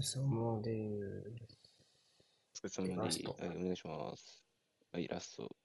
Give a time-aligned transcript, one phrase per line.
[0.00, 1.58] れ様です。
[2.64, 3.22] お疲れ様です。
[3.22, 4.42] はい、お願いします。
[4.92, 5.56] はい、ラスト。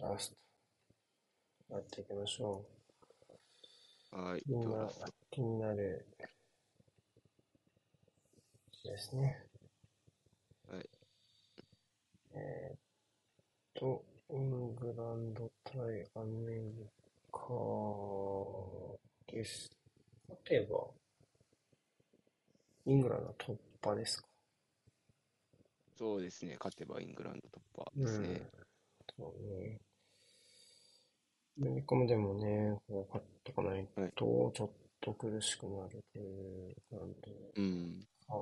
[0.00, 0.30] ラス
[1.68, 1.74] ト。
[1.74, 2.64] やっていきましょ
[4.10, 4.42] はい、う。
[4.46, 4.90] みんな今。
[5.30, 6.06] 気になる
[8.84, 9.36] ですね。
[10.70, 10.88] はい。
[12.32, 12.78] えーっ
[13.74, 15.74] と、イングランド対
[16.14, 16.86] アメリ
[17.30, 17.38] カ
[19.30, 19.70] です。
[20.48, 20.88] 例えば、
[22.88, 24.28] イングランド突破ですか？
[25.98, 28.50] そうですね、勝てばイングランド突破ですね。
[29.16, 29.80] そうね。
[31.60, 37.32] アメリカもでもね、こう勝っとかないはいと、ちょっと苦しくなるっていう感じ。
[37.56, 38.06] うん。
[38.28, 38.34] あ、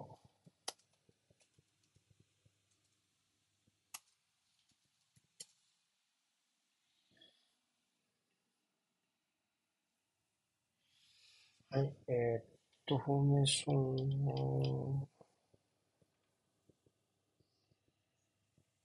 [11.70, 12.55] はい、えーっ
[12.86, 15.08] と、フォーメーションは、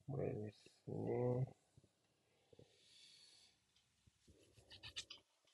[0.07, 1.47] これですね。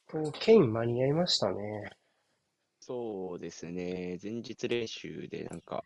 [0.08, 1.90] これ、ケイン間に合いましたね。
[2.80, 5.84] そうですね、前日練習でなんか、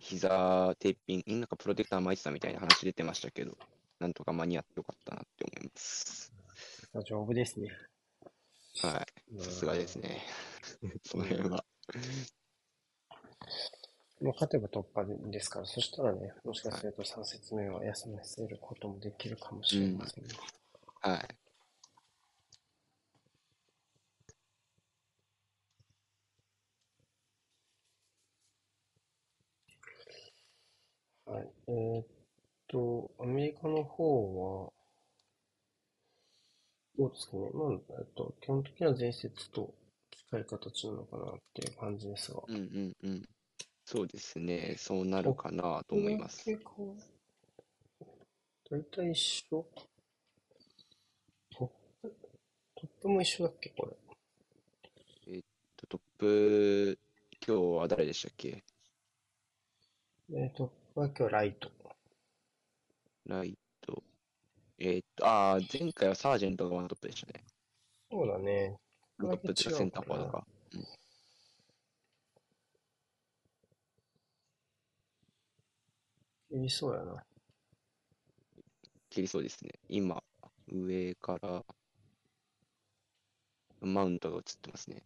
[0.00, 3.58] 膝テーピング、なんかプロテクター巻いてたみたいな話出てましたけど、
[3.98, 6.32] なんとか間に合ってよかったなって思います。
[7.04, 7.68] 丈夫ですね。
[8.82, 10.22] はい、さすがですね。
[11.04, 11.64] その辺は。
[14.20, 20.30] まあ、勝てば突破ですから、そしたらね、もしかすると3節目は休ませることもできるかもしれませんね。
[21.00, 21.28] はい。
[31.30, 31.48] はい。
[31.68, 32.06] えーっ
[32.68, 34.77] と、アメリカの方は、
[36.98, 37.50] どうですかね。
[37.54, 39.72] まあ、えっと、基本的には前節と
[40.10, 42.42] 近い形なのかなっていう感じですが。
[42.48, 43.22] うんうんうん。
[43.84, 46.44] そうですね、そうなるかなと思います。
[48.70, 49.64] 大体一緒
[51.56, 51.68] トッ
[52.02, 52.14] プ、
[52.74, 55.42] トップも一緒だっけ、これ。
[55.88, 56.98] トップ、
[57.46, 58.62] 今日は誰でしたっけ？
[60.30, 61.70] えー、トップは今日ライト。
[63.24, 63.67] ライト。
[64.78, 67.44] えーっと、ああ、前回はサージェントがワントップでしたね。
[68.10, 68.78] そうだね。
[69.18, 70.46] ワントップっていうかセンターフォワードか。
[76.50, 77.24] いそうやな。
[79.10, 79.72] 切りそうですね。
[79.88, 80.22] 今、
[80.68, 81.64] 上から、
[83.80, 85.02] マウントが映ってますね。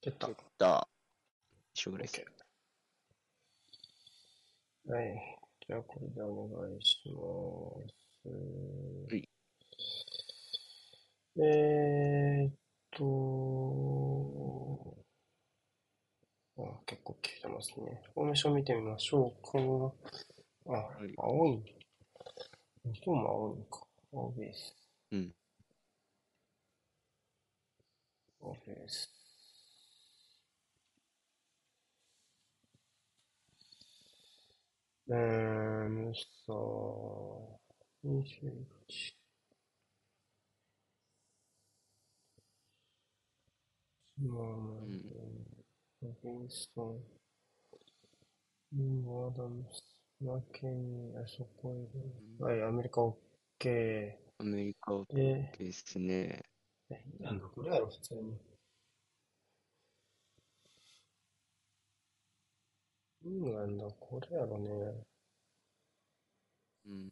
[0.00, 0.28] 出た。
[0.28, 0.93] 蹴った。
[1.74, 2.26] 一緒ぐらいですね。
[4.86, 5.38] はい。
[5.66, 7.12] じゃあ、これでお願いしま
[8.22, 8.28] す。
[8.28, 9.28] はい
[11.36, 12.54] えーっ
[12.90, 13.04] と、
[16.58, 18.02] あ、結構切れてますね。
[18.14, 20.74] フォーメーション見てみましょうか。
[20.74, 21.62] あ、い青い。
[22.84, 23.86] 音も青いのか。
[24.12, 24.74] 青ベース。
[25.12, 25.34] うん。
[28.40, 29.23] 青ベース。
[35.06, 36.14] えー、ム
[36.46, 36.52] サ
[38.02, 38.64] 21。
[38.88, 39.14] シ
[44.18, 44.42] マー
[44.86, 45.02] ん
[46.00, 47.02] ロビンソン、
[48.72, 49.82] ニーアダムス、
[50.22, 52.42] マケニー、あそこいる。
[52.42, 53.14] はい、アメリカ OK。
[54.38, 56.40] アメリカ OK で、ですね。
[56.88, 58.53] え、なんだこれやろ、普通に。
[63.24, 64.70] イングランドはこれやろね。
[66.86, 67.10] うん。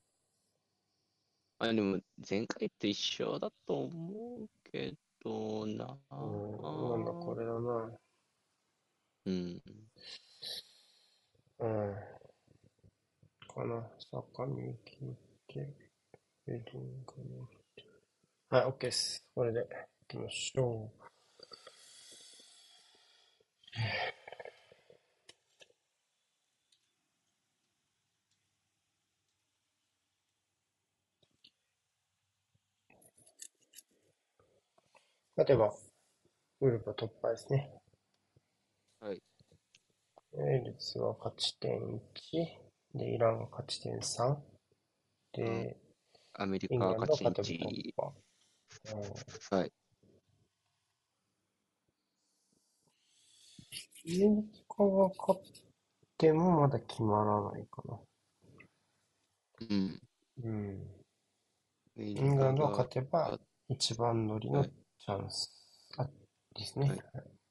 [1.59, 4.93] あ、でも、前回と一緒だと思うけ
[5.25, 5.99] どな。
[6.11, 7.99] うん、なんだこれだな。
[9.25, 9.63] うん。
[11.61, 11.95] うん。
[13.49, 13.89] かな。
[14.11, 15.67] 坂に聞いて、
[16.45, 17.47] ヘディングに
[18.51, 19.25] はい、OK です。
[19.35, 19.67] これで行
[20.09, 21.03] きましょう。
[35.35, 35.75] 勝てば、
[36.61, 37.71] ウルブ突破ですね。
[39.01, 39.23] はい。
[40.35, 44.37] ウェールズは勝ち点1、で、イランが勝ち点3、
[45.33, 45.77] で、
[46.35, 47.93] アメリイングランカドは勝勝ち点てば突1。
[47.97, 48.13] 破。
[48.95, 49.73] うんはい。
[54.05, 55.41] アメリカが勝っ
[56.19, 58.01] てもまだ決まらないかな。
[59.61, 60.01] うん。
[60.43, 61.03] うん。
[61.97, 64.67] イイングランドがが勝てばあ一番乗りのは
[65.05, 65.53] チャンス
[65.99, 66.09] あ
[66.55, 66.89] ですね。
[66.89, 67.42] はい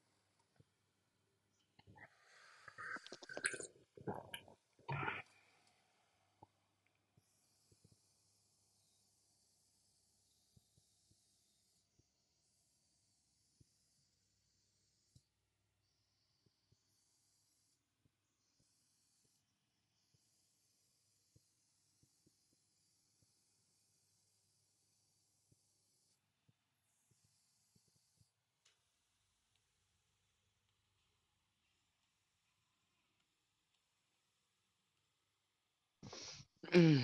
[36.73, 37.01] うん。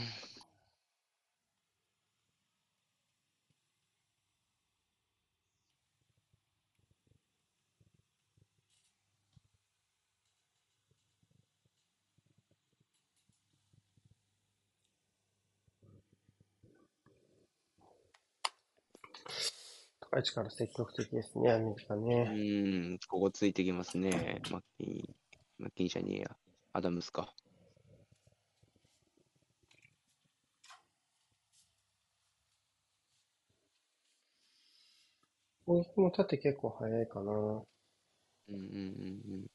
[20.00, 22.31] 高い力積極的ですね、アメリカうね。
[22.34, 24.42] ーん、ここついてきますね。
[24.52, 25.13] マッキー、
[25.60, 26.38] マッキーじゃねえや。
[26.74, 27.34] アダムスか。
[35.68, 37.31] 攻撃も縦結構速いかな。
[37.31, 37.64] うん
[38.50, 38.62] うんうん。
[39.34, 39.48] うん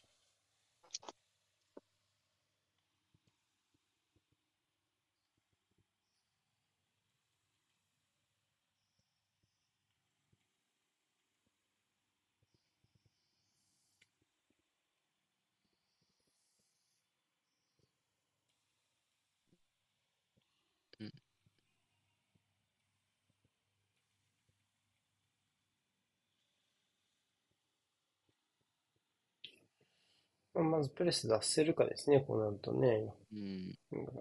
[30.63, 33.13] まずプレス出せるかですね、こうなるとね。
[33.33, 33.77] うん、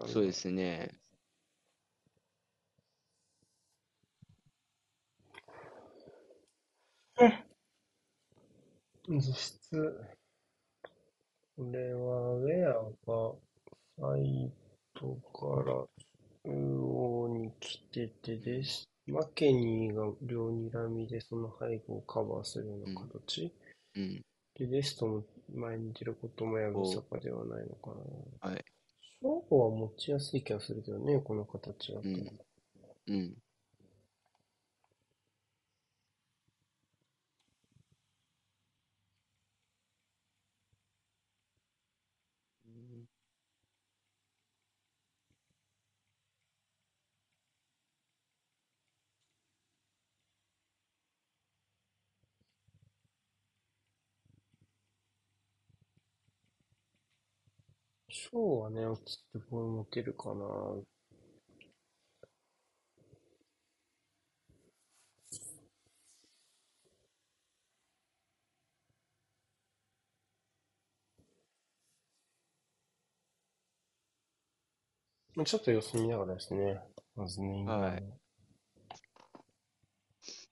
[0.06, 0.94] そうですね。
[9.08, 9.60] 実質、
[11.56, 13.34] これはウェアが
[13.98, 14.50] サイ
[14.94, 15.86] ドから
[16.44, 18.84] 中央に来ててです。
[19.06, 23.52] マケニーが両睨みでその背後をカバーするような形。
[23.96, 24.22] うん、
[24.54, 27.96] で、デストも前に出ることもやぶさかではないのかな。
[28.40, 28.64] はい。
[29.22, 32.08] 正午は持ちやすい気がするけどね、この形だと。
[32.08, 33.14] うんうん。
[33.14, 33.41] うん
[58.32, 60.44] ショーはね、落ちてボール持てるかな。
[75.36, 76.80] まあちょっと様子見ながらですね。
[77.16, 78.04] まずね、はい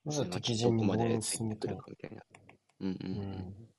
[0.04, 1.70] まずはまあ敵陣に進めたい。
[1.70, 2.22] るかみたいな。
[2.80, 3.69] うんうんううん。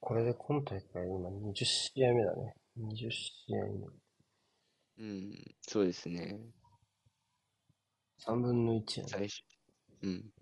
[0.00, 2.54] これで今大会今20試合目だね。
[2.78, 3.66] 20試合
[4.98, 5.04] 目。
[5.04, 6.38] うん、そうですね。
[8.26, 9.10] 3分の1やね。
[9.10, 9.42] 最初、
[10.02, 10.32] うん。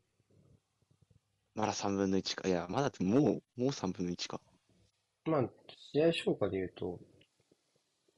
[1.54, 2.48] まだ3分の1か。
[2.48, 4.40] いや、まだってもう、もう3分の1か。
[5.24, 5.50] まあ、
[5.92, 7.00] 試合消化で言うと、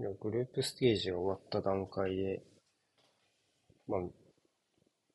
[0.01, 2.43] いやグループステージが終わった段階で、
[3.87, 4.01] まあ、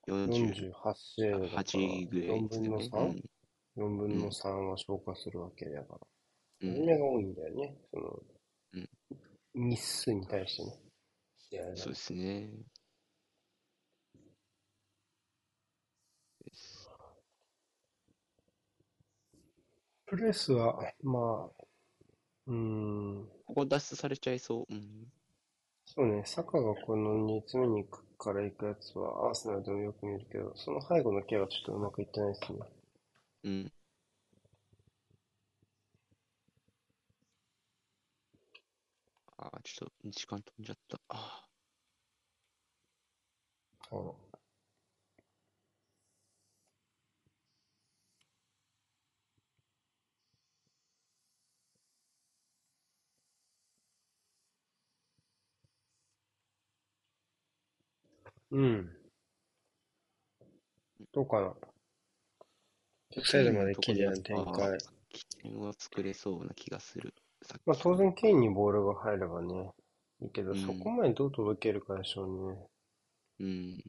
[0.08, 3.08] 40 48試合だから、8ぐらい4分のですよね。
[3.08, 3.33] 3?4 うん
[3.75, 6.00] 分の3は消化するわけだから。
[6.62, 7.77] うん、みんなが多いんだよね。
[7.92, 8.20] その
[8.74, 10.84] うん、日数に対してね。
[11.75, 12.50] そうですね。
[20.06, 21.63] プレスは、まあ、
[22.48, 24.74] うーん、ここ脱出されちゃいそう。
[24.74, 25.12] うん。
[25.86, 32.60] そうね、サカがこの2つ目に来から行くやつはアーセナルでもよく見るけど、その背後のケアはちょっとうまくいってないですね。
[33.43, 33.71] うん。
[39.38, 41.00] あー、ちょっと時間飛んじゃった。
[41.09, 41.47] あ
[43.91, 44.15] あの
[58.51, 58.89] うん。
[61.13, 61.53] どうかな。
[63.15, 64.77] 逆サイドまで綺麗な展開。
[65.10, 67.13] 起点は作れそうな気がする。
[67.65, 69.72] まあ当然ケインにボールが入ればね、
[70.22, 72.67] いいけど、うんそこまでどう届けるかでしょうね。
[73.39, 73.84] うん。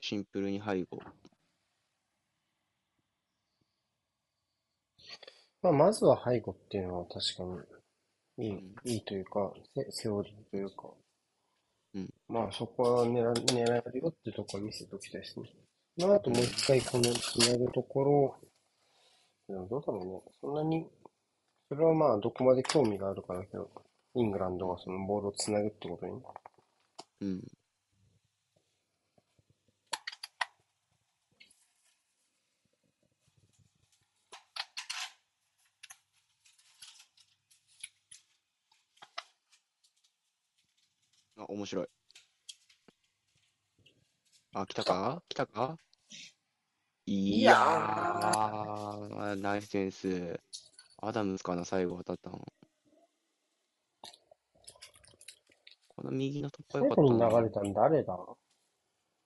[0.00, 1.00] シンプルに背後。
[5.62, 7.42] まあまずは背後っていうのは確か
[8.38, 10.90] にいい、うんいいというか、セセオリーというか。
[11.94, 15.48] うんまあそこは狙狙えるよってところ見せておきたいですね。
[15.96, 18.36] まああともう一回このつなぐところ、
[19.48, 20.22] でもどうだろうね。
[20.40, 20.86] そんなに、
[21.68, 23.70] それはまあどこまで興味があるかだけど、
[24.14, 26.20] イングランドがそのボールをつなぐってことに。
[27.20, 27.42] うん。
[41.54, 41.86] 面白い。
[44.54, 45.22] あ、来たか？
[45.28, 45.78] 来たか？
[47.06, 50.40] いやー、ナイスセンス。
[50.98, 52.38] アダムスかな、最後当たったの。
[55.96, 57.28] この右の突破最よかったな。
[57.28, 58.18] 後に流れたの誰だ？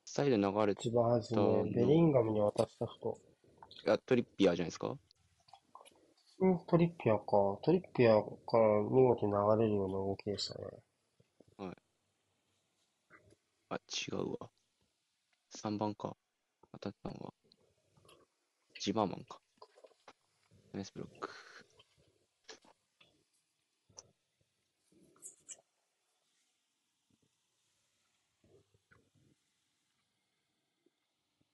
[0.04, 3.18] サイド流れて、一番初とめ、ベリンガムに渡した人。
[3.86, 4.96] あ、トリッピアーじゃないですか？
[6.40, 7.22] うん、トリッピアか。
[7.62, 10.66] トリッピアから見事に流れるような動きでしたね。
[13.70, 14.50] あ、違うわ。
[15.50, 16.16] 3番か。
[16.72, 17.34] 当たったのは。
[18.80, 19.40] ジバーマンか。
[20.72, 21.28] ナイスブロック。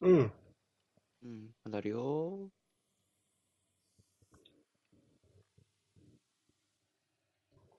[0.01, 0.33] うん。
[1.25, 2.51] うん、当たるよ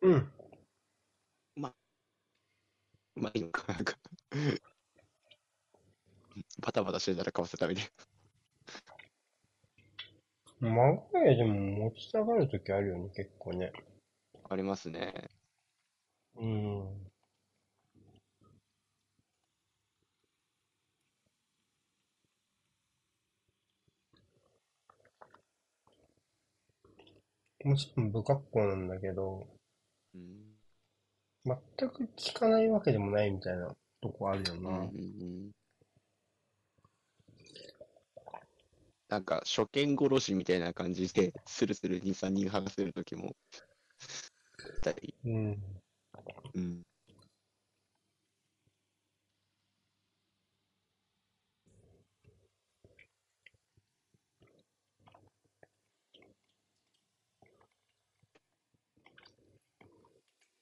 [0.02, 0.14] うん。
[0.16, 0.46] ー。
[3.18, 3.96] うまいのか、なんか。
[6.60, 7.86] バタバタしてたらかわせたみたい
[10.60, 11.54] マグワイアでも
[11.90, 13.72] 持ちたがるときあるよね、結構ね。
[14.34, 14.40] な。
[14.50, 15.30] ありますね。
[16.36, 17.06] うん。
[27.64, 29.48] もちろん不格好なんだけど、
[30.14, 30.56] うん。
[31.78, 33.76] 全く効かないわけでもないみたいな
[34.06, 34.70] とこあるようん、うな。
[34.70, 35.52] ん、うん。
[39.10, 43.36] なんか、初見殺しみたいな感じで、スルスル2、3人剥がせるときも、
[44.84, 45.82] たり、うん。
[46.54, 46.84] うん。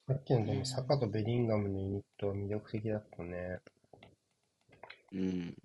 [0.08, 3.60] さっきのでもサカとベリンガムのユニットは魅力的だったね。
[5.14, 5.56] うん。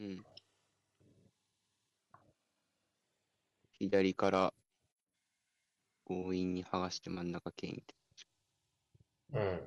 [0.00, 0.24] うん。
[3.78, 4.54] 左から
[6.06, 7.94] 強引に剥がして真ん中剣って。
[9.34, 9.60] うん。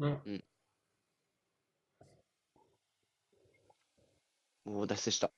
[0.00, 0.44] うん。
[4.66, 5.30] おお、脱出した。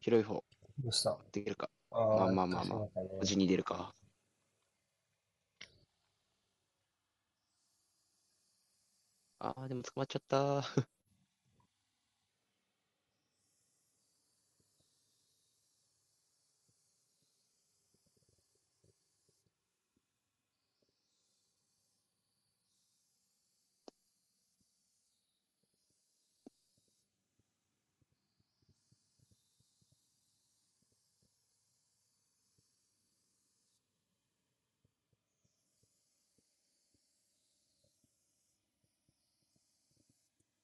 [0.00, 0.44] 広い方、
[0.78, 1.16] どうした？
[1.32, 1.70] できるか。
[1.90, 3.94] あまあまあまあまあ無事に出るか。
[9.38, 10.62] ああ、でも捕まっちゃった。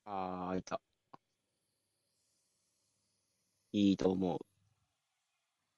[0.04, 0.80] ああ、開いた。
[3.72, 4.38] いいと思う。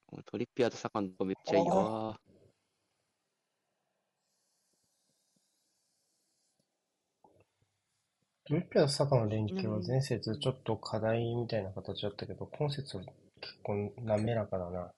[0.07, 2.19] このトリッピアーとサカンドめっちゃいいわ。
[8.47, 13.03] トリッピアとサカの連携は前節ちょっと課題みたいな形だったけど、今節は
[13.41, 14.93] 結構滑らかだな。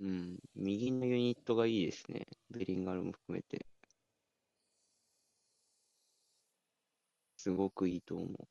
[0.00, 0.38] うん。
[0.56, 2.26] 右のユニットがいいですね。
[2.50, 3.67] ベリンガルも含めて。
[7.48, 8.48] すごくいいと思う。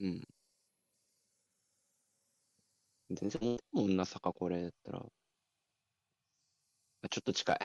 [0.00, 0.22] うん。
[3.10, 5.12] 全然思うもんな、坂これだったら。
[7.02, 7.58] あちょっと近い。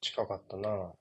[0.00, 0.96] 近かったな。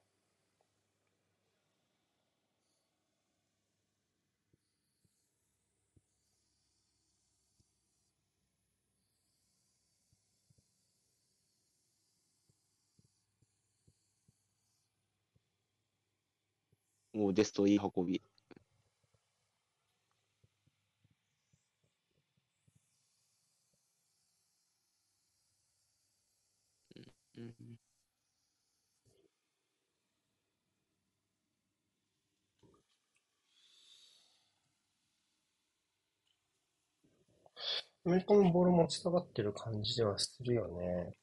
[17.16, 18.22] もうデストいい運び。
[27.38, 27.80] うんうん
[38.06, 41.18] アメリカもボール持ちたがってる感じではするよね。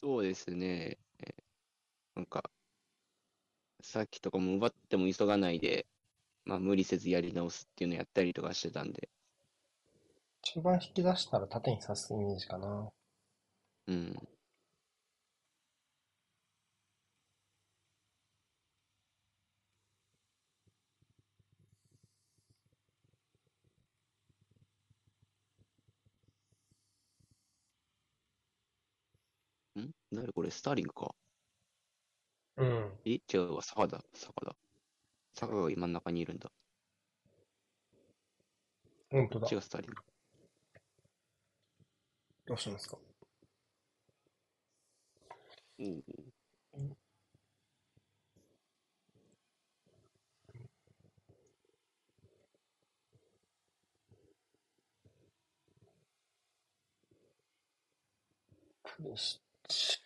[0.00, 0.98] そうですね。
[1.18, 1.42] えー
[2.16, 2.50] なんか、
[3.86, 5.86] さっきとかも奪っても急がないで、
[6.44, 9.08] まあ無理せずやり直すっていうのやったりとかしてたんで、
[10.42, 12.90] 中盤引き出したら縦に刺すイメージかな。
[13.86, 14.16] うん。
[29.78, 29.90] ん？
[30.12, 30.50] 誰これ？
[30.50, 31.14] スターリングか
[32.56, 32.98] うん。
[33.04, 33.20] え？
[33.32, 34.56] 違うわ、坂だ、坂だ。
[35.34, 36.50] 坂が真ん中にいるんだ。
[39.10, 39.56] 本当だ違。
[39.56, 39.96] う、スターリング。
[42.46, 42.96] どうしますか？
[45.78, 46.02] おう
[58.84, 60.05] プリシッチ。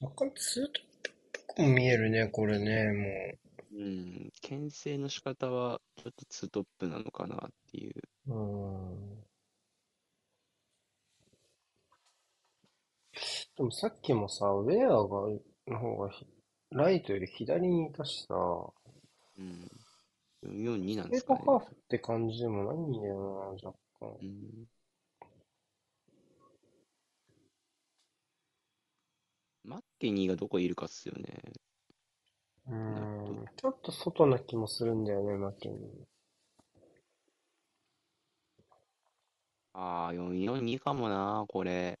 [0.00, 1.14] 若干ツートップっ
[1.48, 4.32] ぽくも見えるね、これね、もうん。
[4.40, 7.92] 牽制の仕方は、ちょっとツートップなのかなっていう。
[8.26, 8.34] う。
[8.34, 8.36] う
[8.96, 9.24] ん。
[13.56, 15.28] でもさっきもさ、ウェアが、
[15.66, 16.26] の方がひ
[16.70, 18.34] ライトより左にいたしさ、
[19.38, 19.70] うん。
[20.42, 21.42] 4-2なんですかね。
[21.44, 24.16] ハーフって感じでもないんだよな、若干。
[24.22, 24.66] うん。
[29.64, 31.52] マッケニーがどこいるかっすよね。
[32.66, 36.04] うん、ちょっと外な気もするんだよね、マッケニー。
[39.74, 41.98] ああ、442かもな、これ。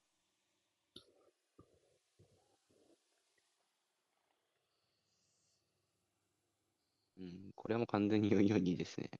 [7.18, 9.10] うん、これも完全に442ですね。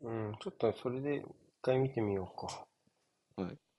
[0.00, 1.26] うん、ちょっとそれで一
[1.62, 2.66] 回見てみようか。
[3.36, 3.69] はい。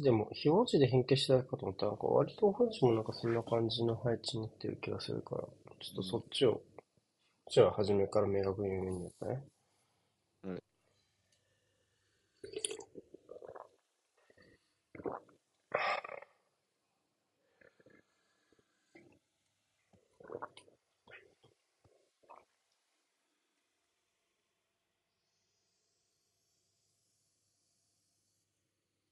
[0.00, 5.42] でも、非文字で変形したいかと思ったら、なんか割と本字もなんかそんな感じの配置になってる気がするから、
[5.80, 9.44] ちょっとそっちを、そっちは初めから明確に言うんだよね。
[10.44, 10.62] はい。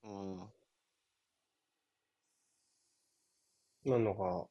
[0.03, 0.58] ああ、
[3.91, 4.49] なのが、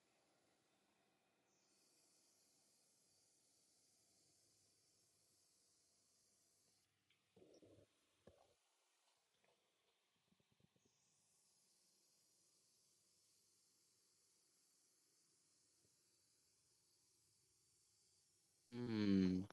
[18.71, 19.47] うん。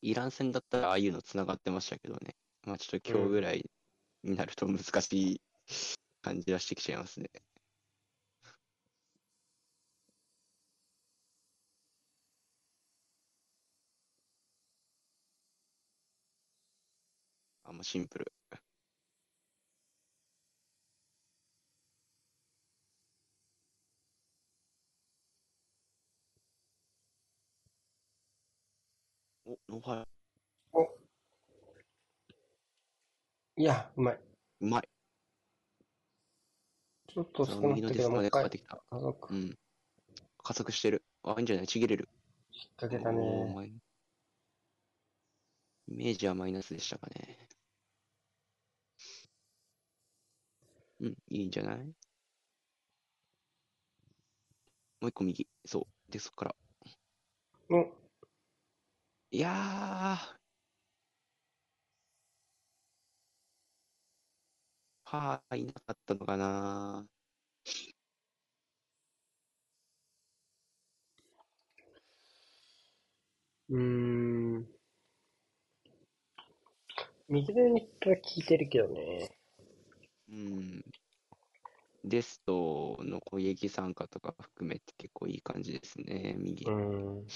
[0.00, 2.34] イラン戦だったらああいうの繋がってましたけどね。
[2.64, 3.62] まあちょっと今日ぐらい
[4.24, 5.42] になると難しい
[6.22, 7.30] 感じはしてきちゃいますね。
[17.76, 18.32] もうシンプル。
[29.44, 30.06] お、ノーファイ
[30.72, 30.82] お、
[33.58, 34.20] いや、うまい。
[34.60, 34.88] うまい。
[37.08, 38.82] ちょっとそ少なかっう一回までかかってきた。
[38.90, 39.58] 加速うん。
[40.42, 41.04] 加速してる。
[41.24, 41.66] あ、いいんじゃない？
[41.66, 42.08] ちぎれる。
[42.52, 43.20] 引っ掛けたね。
[45.88, 47.48] イメージはマイナスでしたかね。
[51.00, 51.84] うん、いいんじゃない？
[55.00, 55.48] もう一個右。
[55.64, 56.12] そう。
[56.12, 56.56] で、そっから。
[57.70, 57.82] お、
[59.30, 60.36] いやー。
[65.04, 67.06] はあ、いなかったのかな。
[73.68, 73.78] うー
[74.58, 74.66] ん。
[77.28, 79.30] 右のユニットは効いてるけどね。
[80.36, 80.84] うん。
[82.04, 86.36] デストの攻撃参加とか含めて結構いい感じですね。
[86.38, 86.70] 右う。
[86.70, 87.26] ん。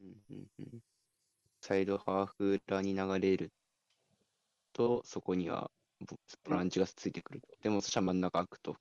[0.00, 0.82] うんうんうん
[1.60, 3.52] サイドハーフ裏に流れる
[4.72, 7.48] と、そこにはボボランチがついてくると。
[7.62, 8.76] でも、そしたら真ん中開くと。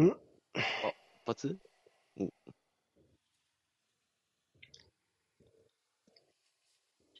[0.00, 0.06] ん？
[0.08, 0.14] 一
[1.26, 1.58] 発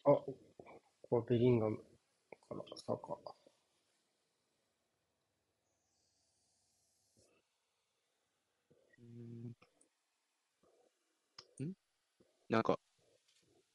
[0.04, 0.36] あ、こ
[1.02, 1.76] こはベリンガム
[2.48, 3.18] からサカ。
[8.98, 9.54] うん。
[11.64, 11.72] ん？
[12.48, 12.78] なんか、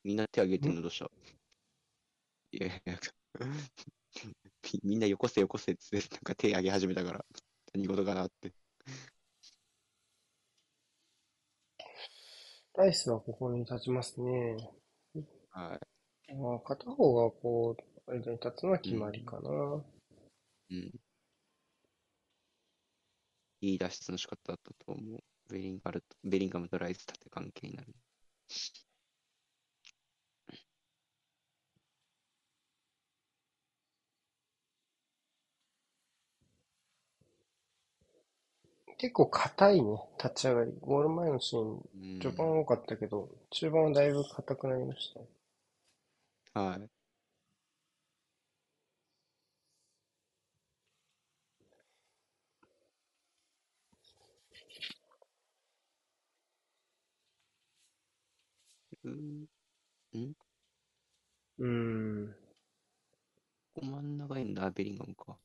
[0.03, 0.81] みんな手挙げてんの？
[0.81, 1.09] どうした？
[2.51, 2.97] いやいや、
[4.73, 7.25] み みんなよこせよこせって、なんか手挙げ始めたから、
[7.73, 8.53] 何事かなって。
[12.77, 14.55] ライスはここに立ちますね。
[15.49, 15.79] はい。
[16.29, 17.75] あー片方がこ
[18.07, 19.49] う、間に立つのは決まりかな。
[20.69, 20.91] うん。
[23.61, 25.23] いい脱出の仕方だったと思う。
[25.49, 27.95] ベリンガルと、ベリンガムとライス縦関係になる。
[38.97, 40.71] 結構硬いね、立ち上がり。
[40.81, 42.19] ゴール前のシーン、うん。
[42.19, 45.25] 序盤多かったけど、中盤はだいぶ硬くなりましたね。
[46.53, 46.89] はい。
[59.03, 59.47] うん。
[60.13, 60.33] ん
[61.59, 62.35] うーん。
[63.73, 65.37] ここ真ん中にダーベリンガムか。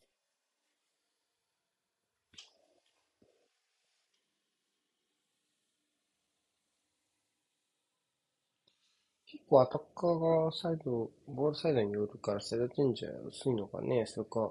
[9.52, 14.06] 構アタッカーがサイド、ボールサイドに寄るからセダチェンジャー薄いのかね。
[14.06, 14.50] それか、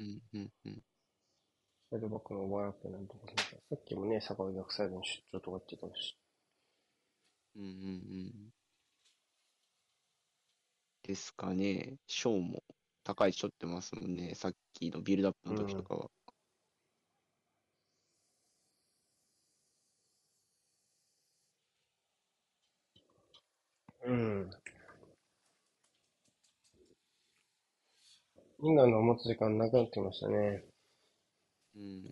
[0.00, 0.82] うん、うん、うん。
[1.90, 6.16] サイドバックのオーバーラップなんとかさっきもね、坂井逆サイドに出張とか言ってたし。
[7.54, 8.32] うん、うん、うん。
[11.04, 11.94] ですかね。
[12.08, 12.64] ショーも
[13.04, 14.34] 高い位置取ってますもんね。
[14.34, 16.10] さっきのビルドアップの時とかは。
[24.04, 24.50] うん。
[28.62, 30.64] イングランドの持つ時間なくなってきましたね。
[31.76, 32.10] うん。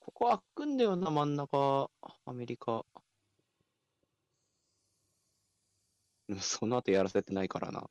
[0.00, 1.90] ここ開くんだよな、真ん中、
[2.26, 2.84] アメリカ。
[6.40, 7.88] その後やらせてないからな。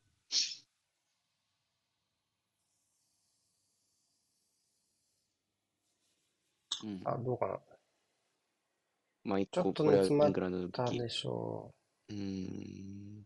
[6.83, 7.01] うん。
[7.05, 7.72] あ、どうかな。
[9.25, 10.73] まあ、一ちょ個、っとね詰まっこれはイングランドの武器。
[10.73, 11.73] たでしょ
[12.09, 12.15] うー
[13.21, 13.25] ん。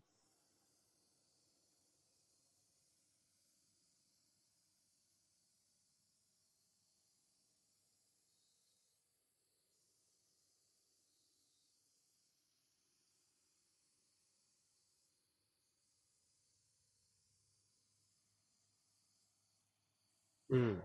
[20.50, 20.56] う。
[20.56, 20.82] うん。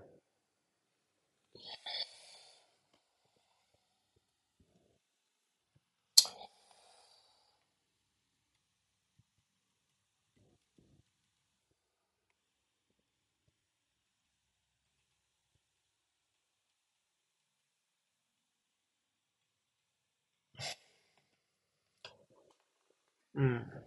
[23.46, 23.83] う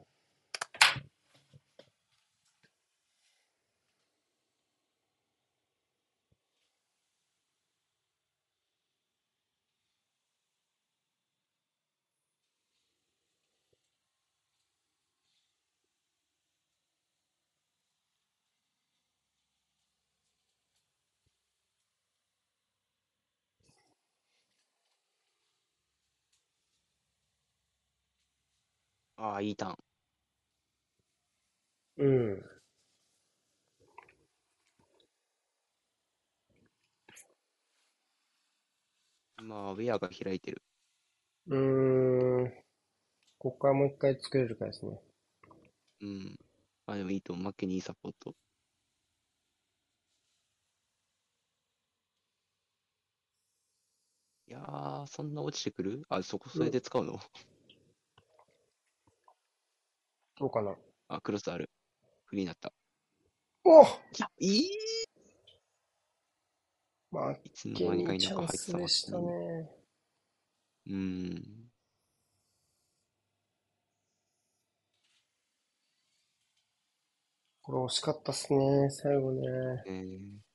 [29.17, 29.77] ああ、いいターン。
[31.99, 32.07] う
[39.43, 39.49] ん。
[39.49, 40.63] まあ、ウェアが開いてる。
[41.49, 42.53] うーん。
[43.39, 45.01] ここからもう一回作れるかですね。
[46.01, 46.37] うん。
[46.87, 47.45] まあでもいいと思う。
[47.45, 48.35] マッケニーサポート。
[54.49, 56.03] いやー、そんな落ちてくる？
[56.09, 57.19] あ、そこ、それで使うの？
[60.39, 60.77] どうかな。
[61.09, 61.71] あ、クロスある。
[62.27, 62.73] フリーになった。
[63.65, 63.87] おい
[64.19, 64.71] や、いい
[67.11, 69.25] まあ、いつのケ間にか田舎入ってたスでしたね。
[69.27, 69.71] ね。
[70.89, 71.71] うん。
[77.63, 79.83] これ惜しかったっすね、最後ね。
[79.87, 80.47] えー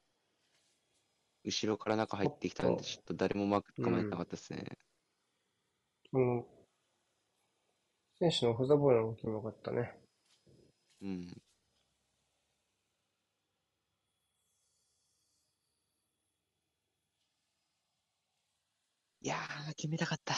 [1.43, 4.63] 後ろから中入ってきたんで、ちょっと誰もマーク捕まえてなかったですね。
[6.11, 6.45] この、
[8.21, 9.93] 選手のオフザボールの動きも良かったね。
[11.01, 11.41] うん。
[19.21, 20.35] いやー、決めたかった。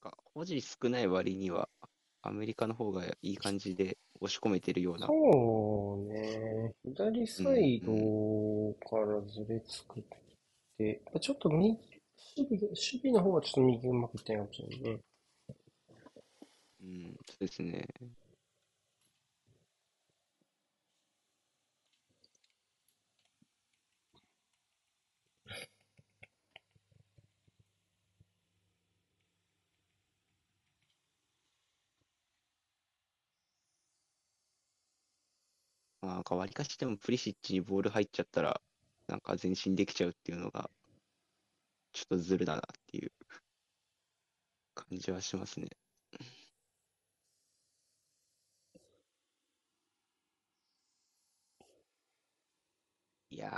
[0.00, 1.68] か保持少ない割には、
[2.26, 5.06] アメリカの方がいい感じで押し込めてるような。
[5.06, 6.74] そうね。
[6.84, 7.92] 左サイド
[8.88, 10.02] からずれ作っ
[10.78, 11.76] て、ちょっと右、
[12.36, 15.00] 守備が、守備の方はちょっと右うまくいってないかもしれないね。
[16.82, 17.86] うん、そうですね。
[36.06, 38.62] なんか割りかしでもプリシッチにボール入っちゃったら、
[39.08, 40.70] なんか前進できちゃうっていうのが、
[41.92, 43.12] ちょっとずるだなっていう
[44.74, 45.66] 感じはしますね。
[53.30, 53.52] いやー、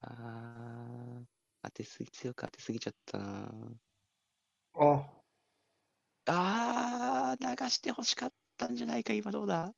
[0.00, 1.26] あー
[1.62, 3.52] 当てすぎ、強く当てすぎちゃったな。
[4.74, 5.22] あ、
[6.26, 9.72] あー、流してほしかったんじゃないか、今どうだ？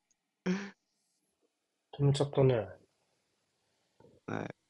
[1.98, 2.68] 止めちゃったね。
[4.26, 4.64] はい。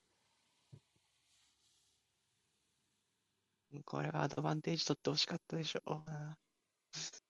[3.84, 7.23] これはアドバンテージ取ってほしかったでしょう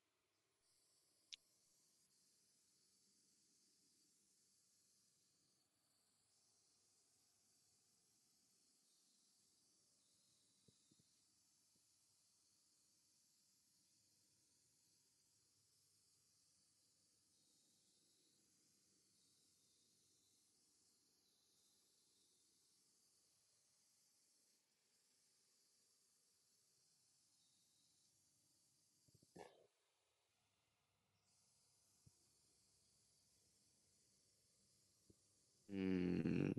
[35.75, 36.55] うーん、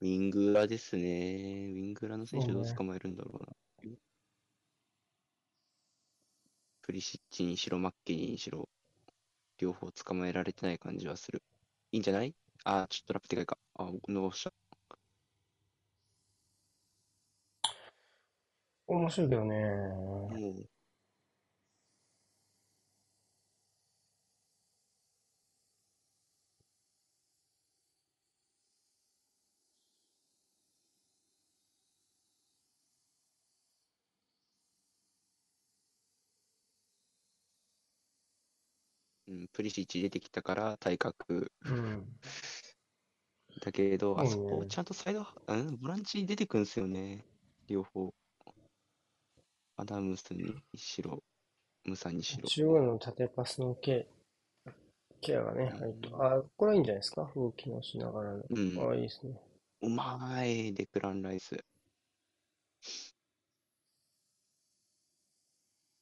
[0.00, 1.02] ウィングラですね。
[1.02, 3.48] ウィングラの選手どう捕まえるんだろうな。
[6.82, 8.68] プリシッチにしろ、マッケニーにしろ、
[9.58, 11.42] 両方捕まえられてない感じはする。
[11.90, 12.32] いいんじゃない？
[12.62, 13.58] あー、ちょっとラップでかいか。
[13.74, 14.52] あ、伸ばした。
[18.86, 19.56] 面白いけどね。
[20.28, 20.68] もう、
[39.26, 42.06] うん、プリシッチ出てきたから体格うん。
[43.62, 47.24] だけど、あそこちゃんとサイド、うん、ボランチ出てくんすよね。
[47.66, 48.12] 両方。
[49.76, 51.22] アダムスにしろ、
[51.84, 52.46] ムサにしろ。
[52.46, 54.06] 中央の縦パスのケ
[55.20, 57.32] ケアがね、入ってあ、これはいいんじゃないですか？
[57.34, 58.44] 動きのしながらの。
[58.48, 59.40] うんあ、いいですね。
[59.80, 61.56] うまい、デクラン・ライス。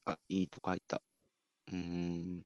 [0.04, 1.00] あ、いいとこ入った。
[1.68, 2.42] うーん。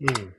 [0.00, 0.34] うん。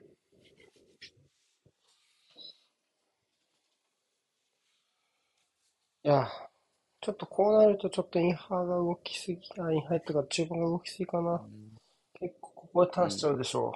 [6.04, 6.28] いや、
[7.02, 11.42] ちょっとこうなるとちょっとインハーが動きすぎ、あ、インハーっていうか中盤が動きすぎかな。
[12.20, 13.74] 結構ここでターンしちゃうでしょ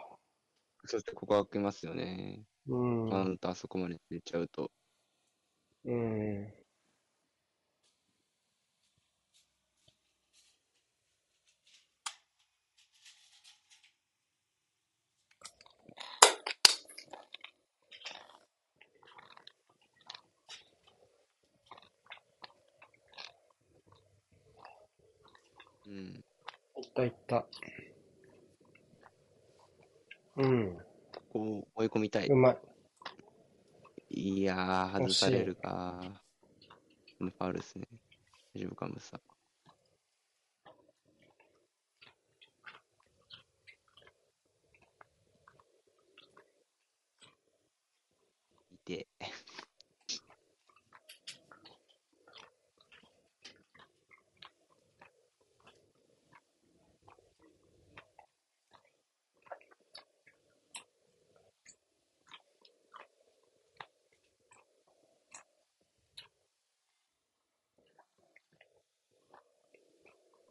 [0.86, 2.42] そしてここ開けますよね。
[2.68, 2.76] う。
[2.76, 3.10] うん。
[3.10, 4.72] カウントあそこまで出ちゃうと。
[5.86, 6.54] うん。
[25.86, 26.24] うん。
[26.78, 27.46] いったいった。
[30.38, 30.78] うん。
[31.32, 32.28] こう追い込みたい。
[32.28, 32.56] うま
[34.12, 34.40] い。
[34.40, 36.00] いやー、外されるか。
[37.18, 37.88] ファウルですね。
[38.56, 39.20] 大丈夫か、ムサ。
[48.72, 49.08] いて。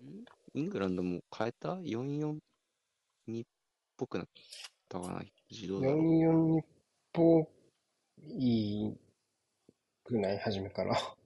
[0.03, 3.47] んイングランドも変えた ?4-4-2 っ
[3.97, 4.27] ぽくなっ
[4.89, 5.23] たかな？
[5.51, 5.97] 自動だろう。
[5.97, 6.65] 44日
[7.13, 7.49] ぽ
[8.19, 8.93] い
[10.05, 10.95] くない初めから。
[10.95, 11.17] あ、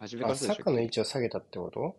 [0.00, 1.96] 初めからそうでしょサッカーの位置を下げたってこと？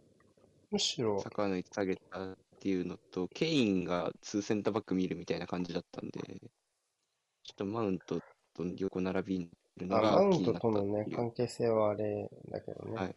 [0.71, 8.19] むしろサ、ッカーの位置下げたっていうのと、ケインが2センターバック見るみたいな感じだったんで、ちょっとマウント
[8.55, 11.15] と横並びにるのあ、マがウント気になったってとのね、いう。
[11.15, 12.95] 関係性はあれだけどね。
[12.95, 13.15] はい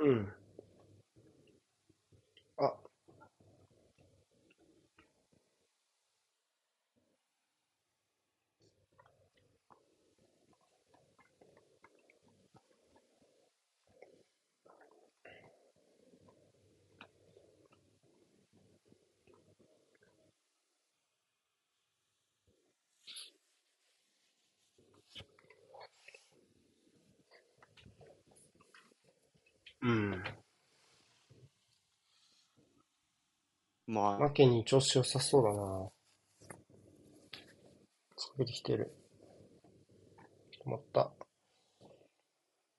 [0.00, 0.32] うん。
[2.58, 2.72] あ、
[29.80, 30.22] うん。
[33.88, 35.88] まあ、マケに調子良さそうだな。
[38.18, 38.94] 作りきてる。
[40.62, 41.10] 止まった。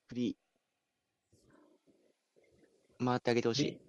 [0.06, 3.04] フリー。
[3.04, 3.80] 回ってあげてほしい。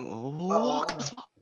[0.00, 1.35] おあーー、く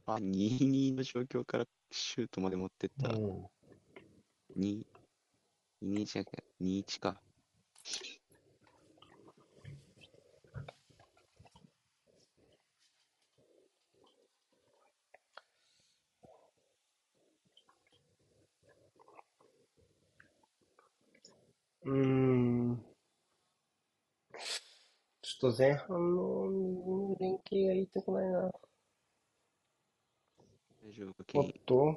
[0.00, 3.10] やば、2-2の状況からシュートまで持ってった。
[3.10, 3.46] うん。
[4.56, 4.86] 2、
[5.82, 7.20] 2-2じゃなくて、2-1か。
[21.84, 21.92] うー
[22.72, 22.84] ん。
[25.22, 28.50] ちょっと前半の連携が言いたくないな。
[30.90, 31.52] 大丈夫か、っ。
[31.66, 31.96] と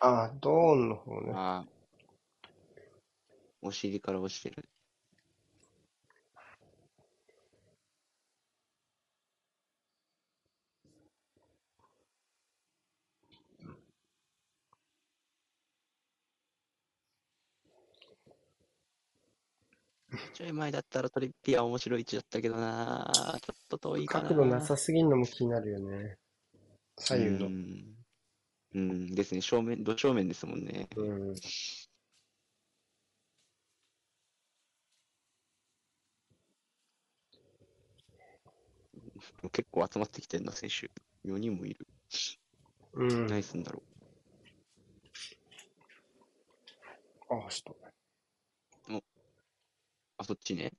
[0.00, 1.32] あ、ドーンの方ね。
[1.34, 1.66] ああ、
[3.62, 4.68] お尻から落ちてる。
[20.34, 23.38] ちょい前だったらトリッピア面白い位置だったけどな。
[23.40, 24.28] ちょっと遠いかな。
[24.28, 26.18] 角度なさすぎんのも気になるよね。
[26.98, 27.48] 左右のう。
[27.50, 27.96] ん。
[28.74, 29.40] うんですね。
[29.40, 30.88] 正面、ど正面ですもんね。
[30.96, 31.34] うん。
[39.50, 40.90] 結構集まってきてるな、選手。
[41.28, 41.86] 4人もいる。
[42.94, 43.26] うん。
[43.26, 43.82] 何すんだろ
[47.28, 47.85] あ、ちょっと。
[50.18, 50.22] う。
[50.22, 50.72] あ、そっちね。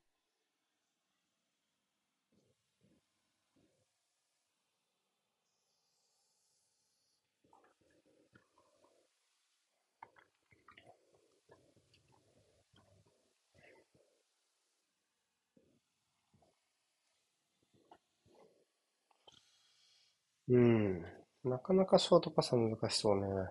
[20.49, 21.05] うん。
[21.45, 23.47] なかなかショートパスは難しそうね。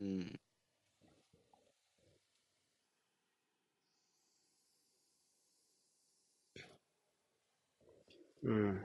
[0.00, 0.40] うん。
[8.42, 8.84] うん。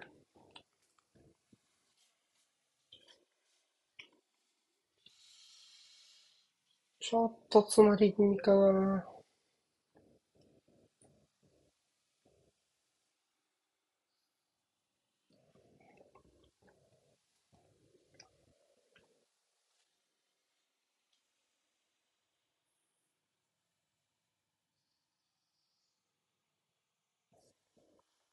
[6.99, 9.03] ちょっと詰まり気味かな。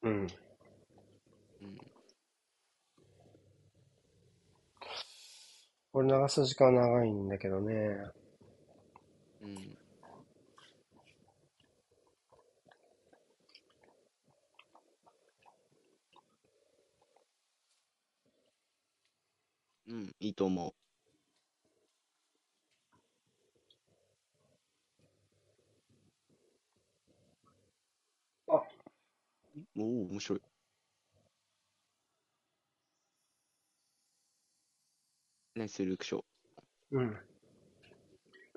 [0.03, 0.27] うん。
[1.61, 1.77] うん。
[5.95, 7.73] これ流す時間は長いんだけどね。
[9.41, 9.77] うん。
[19.87, 20.75] うん、いいと思
[28.49, 28.61] あ、
[29.77, 29.81] う。
[29.81, 30.54] おお、面白い。
[35.55, 36.21] ナイスルークショー。
[36.91, 37.17] うん。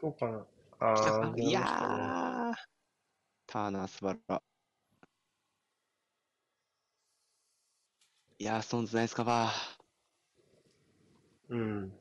[0.02, 0.46] どうかな。
[0.80, 1.60] あいや。
[1.60, 2.54] ー、
[3.46, 4.42] ターナー素晴ら。
[8.40, 9.78] いやー、ストーンズナイスカバー。
[11.50, 11.92] うん。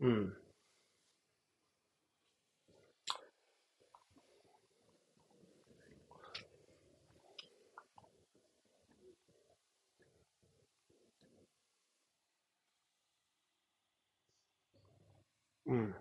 [0.00, 0.34] うん。
[15.66, 15.94] うん。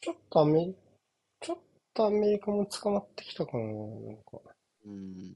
[0.00, 0.76] ちょっとアメリ、
[1.92, 4.40] っとアメリカも捕まってきたかな、なんか。
[4.86, 5.34] うん。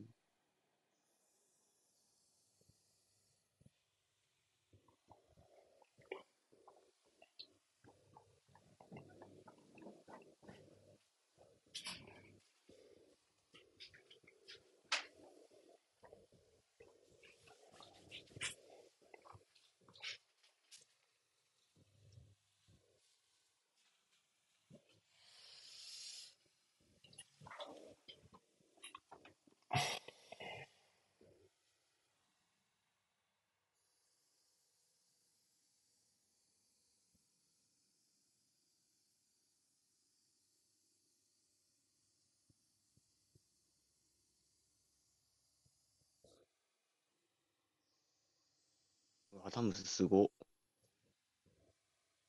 [49.47, 50.29] アダムズすご。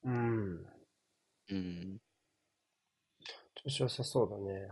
[0.04, 0.68] うん。
[1.50, 1.98] うん。
[3.56, 4.70] 調子良さそうだね。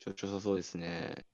[0.00, 1.24] 調子良さそうですね。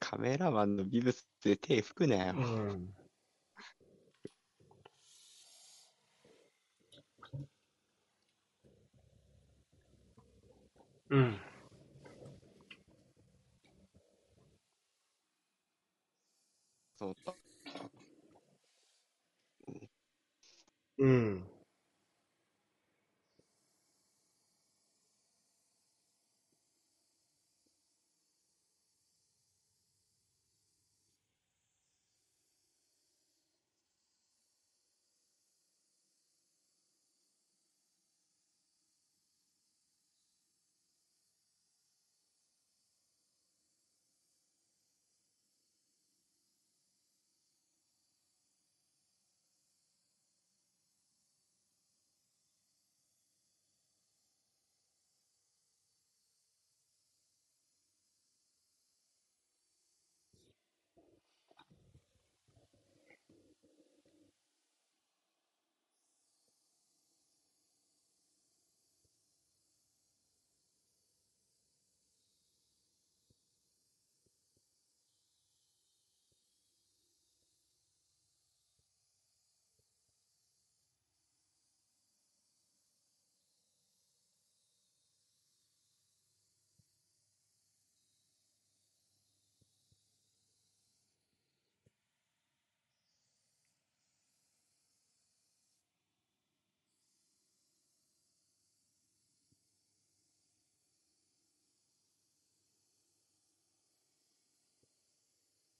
[0.00, 2.34] カメラマンのビブスで手拭くなよ。
[2.38, 2.38] う
[2.72, 3.07] ん
[11.10, 11.36] うん。
[16.98, 17.34] そうだ。
[20.98, 21.42] うん。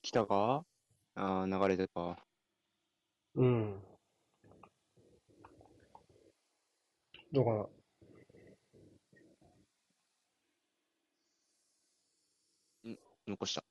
[0.09, 0.65] 来たか？
[1.17, 2.17] ああ、流れてた。
[3.35, 3.79] うん。
[7.31, 7.51] どうか
[12.87, 12.95] な
[13.27, 13.63] 残した。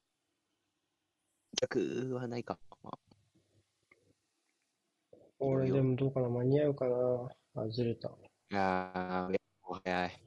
[1.60, 2.60] 逆はないか。
[2.84, 3.00] まあ
[5.40, 7.30] 俺でもどうかな間に合うかな
[7.64, 8.10] あ、ずれた。
[8.10, 8.12] い
[8.54, 10.27] やー、結構早い。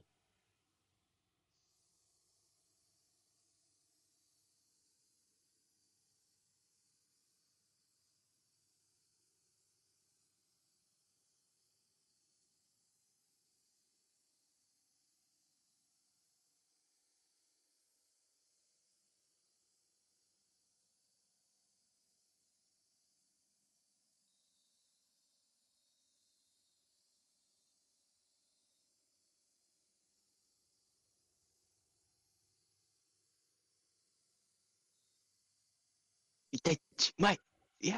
[36.53, 37.39] 1対1、うまい
[37.79, 37.97] いやー、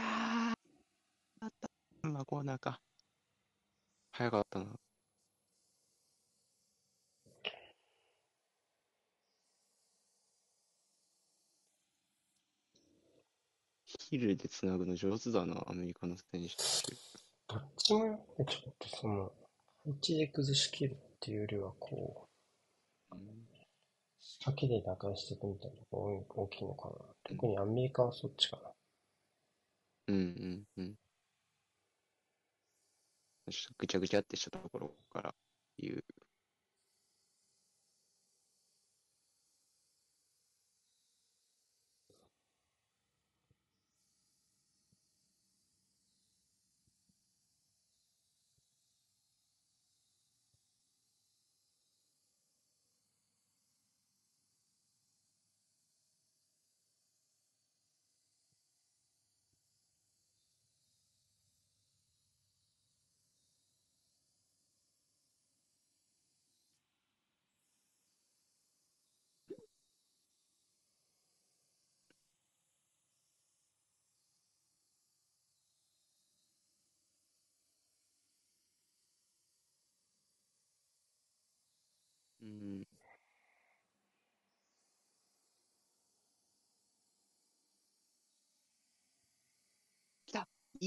[1.42, 1.70] あった。
[2.08, 2.80] まあ、コーナーか。
[4.12, 4.66] 早かったな。
[13.86, 16.84] ヒルでつなぐの上手だな、アメリカの選手たち。
[17.48, 19.32] どっちもやっぱちょっとその、
[19.84, 22.33] 配置で崩しきるっていうよりは、こう、
[24.44, 26.96] 仕掛けで打開していくみたいなのが大きいのかな。
[27.24, 28.72] 特にアメリカはそっちかな。
[30.08, 30.96] うんうんうん。
[33.78, 35.34] ぐちゃぐちゃってしたところから
[35.78, 36.04] 言う。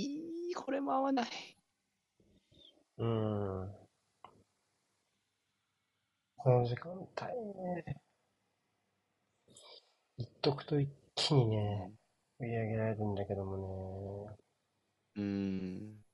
[0.01, 1.57] いい、これも合わない。
[2.99, 3.07] うー
[3.65, 3.87] ん。
[6.39, 7.07] この時間帯
[7.85, 8.01] ね。
[10.19, 11.91] 一得と一気にね、
[12.39, 14.37] 売り上げられるんだけどもね。
[15.17, 16.06] うん。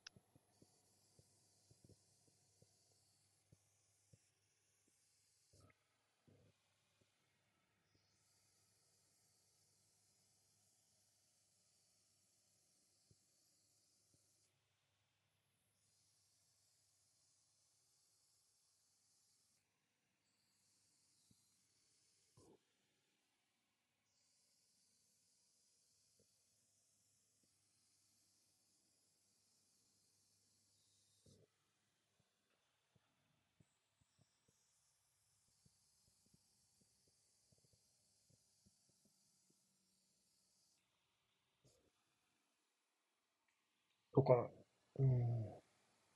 [44.12, 44.50] とか、
[44.98, 45.46] うん。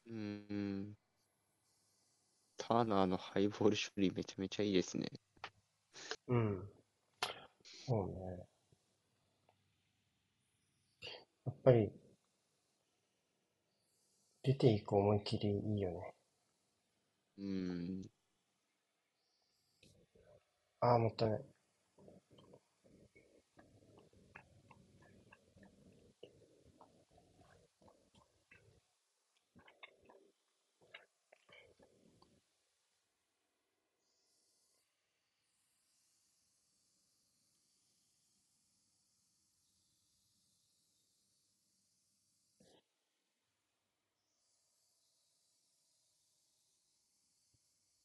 [0.06, 0.94] うーん。
[2.58, 5.08] ターナーのハイボール処理めちゃめちゃいいですね。
[6.28, 6.68] うん。
[7.86, 8.46] そうね。
[11.46, 11.90] やっぱり、
[14.42, 16.14] 出ていく思い切りいいよね。
[17.38, 17.44] うー
[18.04, 18.10] ん。
[20.80, 21.44] ああ、もったいない。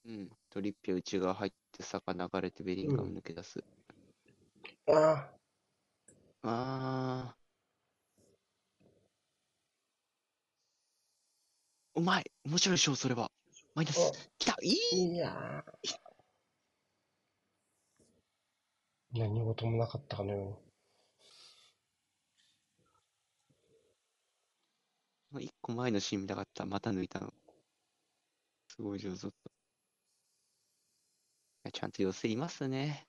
[0.05, 0.40] うん。
[0.51, 3.63] トリッピア内側入って坂流れてベリンガム抜け出す。
[4.89, 5.29] あ
[6.43, 11.99] あ、あー。
[11.99, 13.31] うまい面白いでしょ、それは。
[13.75, 14.11] マイナス。
[14.37, 15.95] きたいいいやー。
[19.13, 20.59] 何事もなかったかのよ
[25.39, 26.65] 一個前のシーン見たかった。
[26.65, 27.33] また抜いたの。
[28.67, 29.50] すごい上手だった。
[31.73, 33.07] ちゃんと寄せいますね。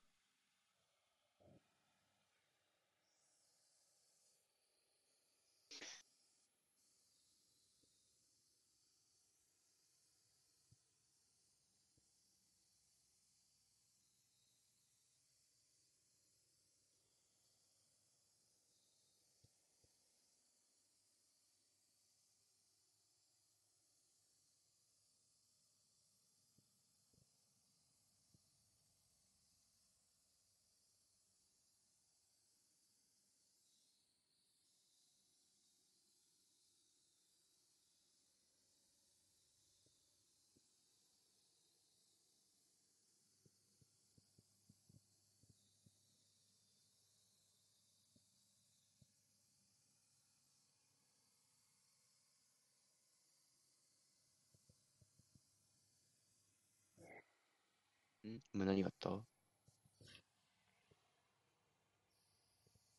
[58.29, 58.41] ん？
[58.53, 59.11] 今何があった？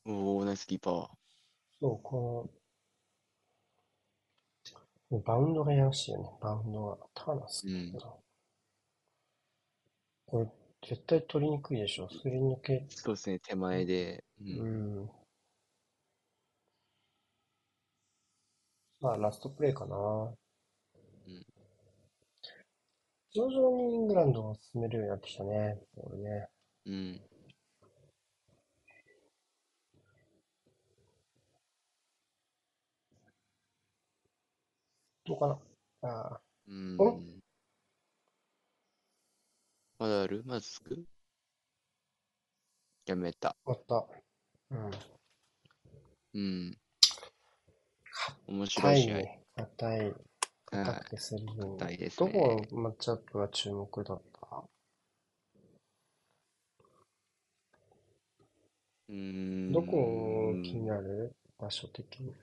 [0.05, 1.09] おー、ナイスキーパー。
[1.80, 2.49] そう、こ
[5.11, 6.97] の、バウンドがやらしいよね、バウンドが。
[7.13, 8.24] ターナー好きだけど。
[10.26, 10.51] これ、
[10.88, 12.09] 絶対取りにくいでしょ。
[12.09, 14.26] すり抜け、そうですね、手前で。
[14.41, 14.43] う。
[14.43, 15.11] うんん。
[18.99, 20.34] まあ、ラストプレーかな。
[23.36, 26.48] うん徐々にイングランドを進めるようになってきたね、ね。
[26.86, 27.22] うん。
[35.26, 36.10] どうかな？
[36.10, 37.20] ああ、うんお？
[39.98, 40.44] まだある？
[40.46, 41.04] まずつく？
[43.06, 43.56] やめた。
[43.66, 44.08] 終わっ
[44.70, 44.76] た。
[44.76, 44.92] うん。
[46.34, 46.78] うん。
[48.48, 49.16] 面白硬い試合。
[49.56, 50.14] 硬い。
[50.74, 51.78] 硬はくてスリリング。
[51.78, 54.63] 硬いですどねこのマッチアップが注目だった？
[59.09, 59.13] い。
[59.13, 59.71] うーん。
[59.71, 61.34] どこ気になる？
[61.59, 62.34] 場所的に。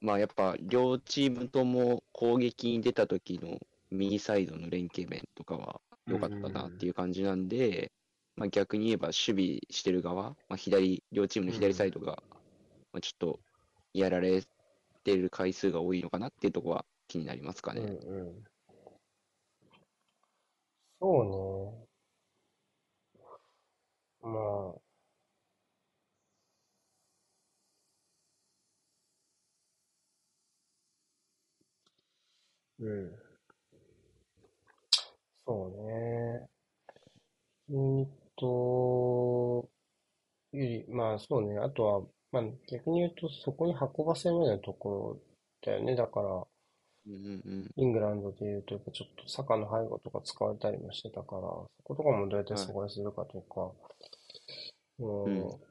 [0.00, 3.58] まあやっぱ両チームとも攻撃に出た時の
[3.90, 7.92] 右サイドの連携面とかは良かったなっていう感じなんで、
[8.36, 12.22] まあ逆に言えば守備してる側、まあ左、両チームの左サイドが、
[12.92, 13.40] まあちょっと
[13.92, 14.42] やられ
[15.04, 17.98] てる回数が多いのかなっていうところは気になりますかうんね。
[18.02, 18.44] うん。
[20.98, 21.86] そうね。
[24.22, 24.30] ま
[24.76, 24.80] あ、
[32.80, 33.12] うん。
[35.44, 36.48] そうね。
[37.68, 38.46] ユニット
[40.52, 41.58] より、まあそうね。
[41.58, 42.02] あとは、
[42.32, 45.20] まあ逆に言うとそこに運ばせるようなところ
[45.72, 45.96] だよね。
[45.96, 46.46] だから、
[47.06, 53.72] うんうんイングランドで言うと、やっぱちょっとサカの背後とか使われたりもしてたから、そことかもどうやって阻害するかとか、
[54.98, 55.70] うんうん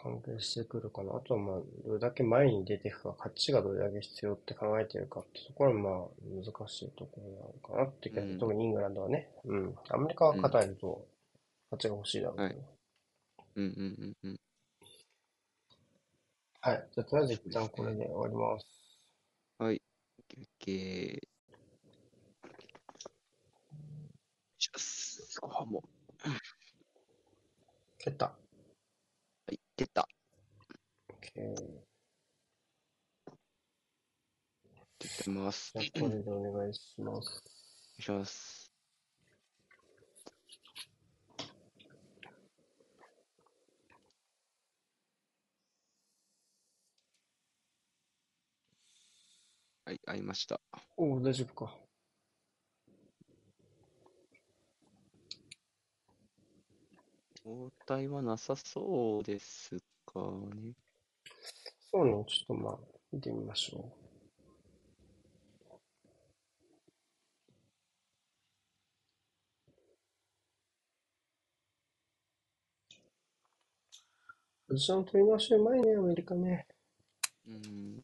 [0.00, 1.16] 関係してくるかな。
[1.16, 9.28] あとはまあ、どれだけ前に出ていくか、勝ちがどれだけ必要って考えてるかってところはまあ、難しいところなのかなって気がするうん特にイングランドはね。
[9.44, 9.74] うん。
[9.88, 11.04] アメリカは勝たないと、
[11.72, 12.60] 勝ちが欲しいだろうけど。
[13.56, 14.40] うんうんうんうん。
[16.60, 16.88] はい。
[16.92, 18.77] じゃあ、とりあえず一旦これで終わります。
[20.38, 20.48] はい。
[20.60, 21.20] OK。
[24.58, 25.38] します。
[25.40, 25.82] ご飯も。
[27.98, 28.26] 蹴った。
[28.26, 28.32] は
[29.52, 30.08] い、出た。
[31.08, 31.78] OK。
[34.98, 35.72] ってます。
[35.74, 37.42] じゃあ、お願これでお願いします。
[37.98, 38.67] いします。
[49.88, 50.60] はい、会いました。
[50.98, 51.74] おお、大丈夫か。
[57.42, 60.20] 交代はなさそうですか
[60.54, 60.74] ね。
[61.90, 62.78] そうね、ちょっとまあ、
[63.10, 63.92] 見てみましょう。
[74.68, 76.66] ポジション取り直しうまいね、アメリカね。
[77.46, 78.02] うん。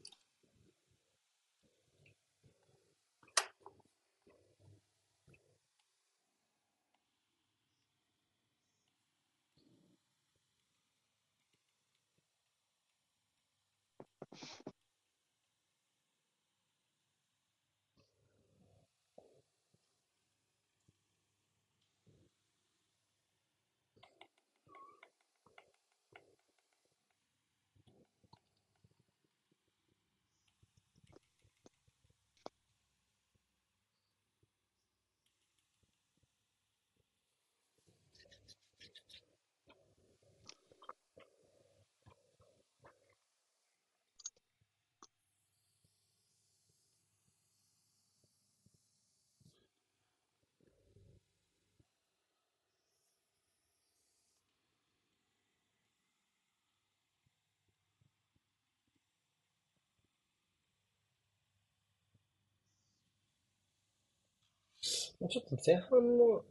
[65.29, 66.45] ちょっと前半の、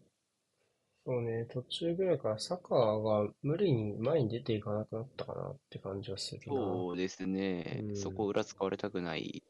[1.06, 6.54] そうね、途中ぐらいからサッカーが無理に前に出ていかなくなったかなって感じはするな。
[6.54, 7.82] そうですね。
[7.84, 9.44] うんそこ裏使われたくない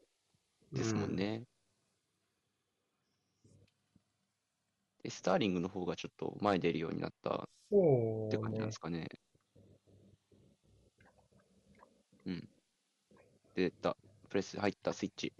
[0.72, 1.44] ですもんね。
[5.02, 9.06] で、スターリングの方がちょっと前に出るようになったって感じなんねですかね。
[12.26, 12.48] うん。
[13.54, 13.96] 出た。
[14.28, 15.32] プレス入ったスイッチ。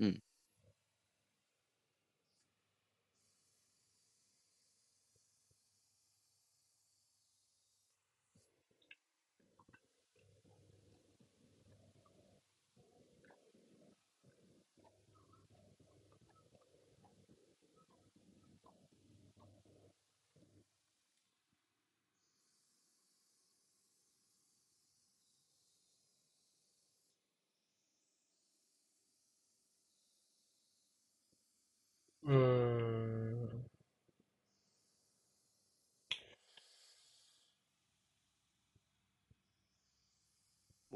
[0.00, 0.06] う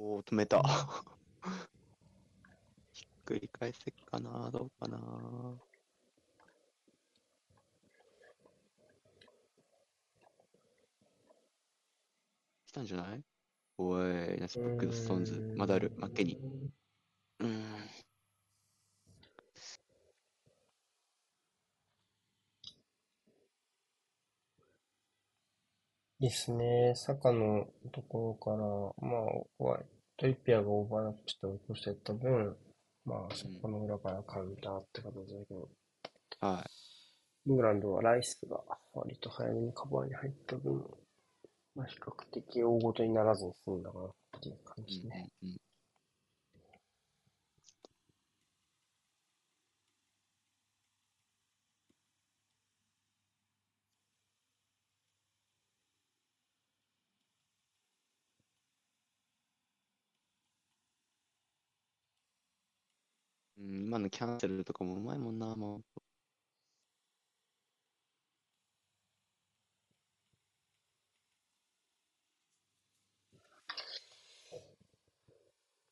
[0.05, 0.61] おー、止めた。
[2.93, 4.99] ひっくり返せっかな、どうかな。
[12.67, 13.23] 来たんじゃない？
[13.79, 14.03] おい、
[14.41, 15.41] ナイスブックのストーンズ。
[15.57, 17.45] まだある、マッケニー。
[17.45, 17.63] うーん。
[26.21, 26.93] ですね。
[26.95, 28.57] 坂のところから、
[29.09, 29.23] まあ、
[29.59, 29.81] ホワ
[30.23, 32.57] イトリッピアがオーバーラップして落としてった分、
[33.05, 35.13] まあ、そこの裏からカウンターって形だ
[35.49, 35.69] けど、
[36.41, 36.65] は
[37.45, 38.61] イングランドはライスが
[38.95, 40.81] 割と早めにカバーに入った分、
[41.75, 44.11] まあ、比較的大ごとにならずに済んだかなっ
[44.41, 44.83] ていう感い。
[44.83, 45.29] うんじね。
[45.43, 45.72] うんうん。
[63.93, 65.83] 今のキャンセルとかもうまいもんな、も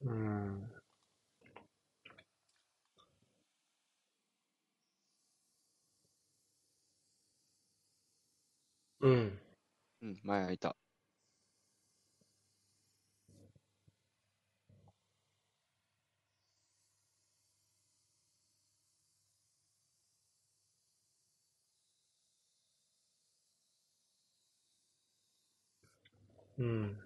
[0.03, 0.09] う。
[0.11, 0.71] うん。
[9.01, 9.39] うん。
[10.03, 10.77] うん、前空いた。
[26.61, 26.97] うん。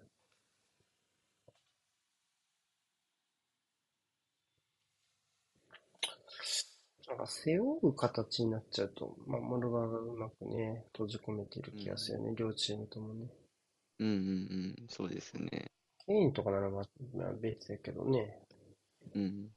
[7.09, 13.27] なんか背負う形になっちゃうと、守る側がうまくね、閉じ込めてる気がするよね、両チームともね。
[13.99, 14.19] うんうんう
[14.85, 15.71] ん、そうですね。
[16.07, 16.85] ケインとかならまあ、
[17.17, 18.39] まあ別だけどね。
[19.15, 19.51] うん。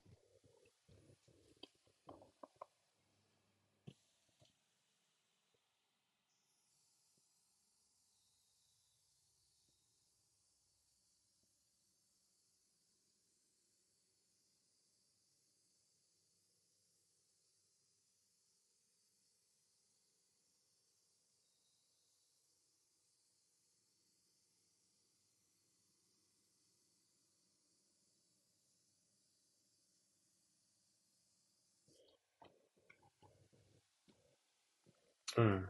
[35.37, 35.69] うん。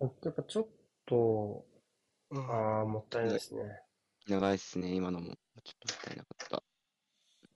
[0.00, 0.66] やっぱちょっ
[1.06, 1.64] と、
[2.32, 3.62] ああ、もったいないですね。
[4.28, 5.26] 長いっすね、今のも。
[5.64, 6.62] ちょっともったいなかった。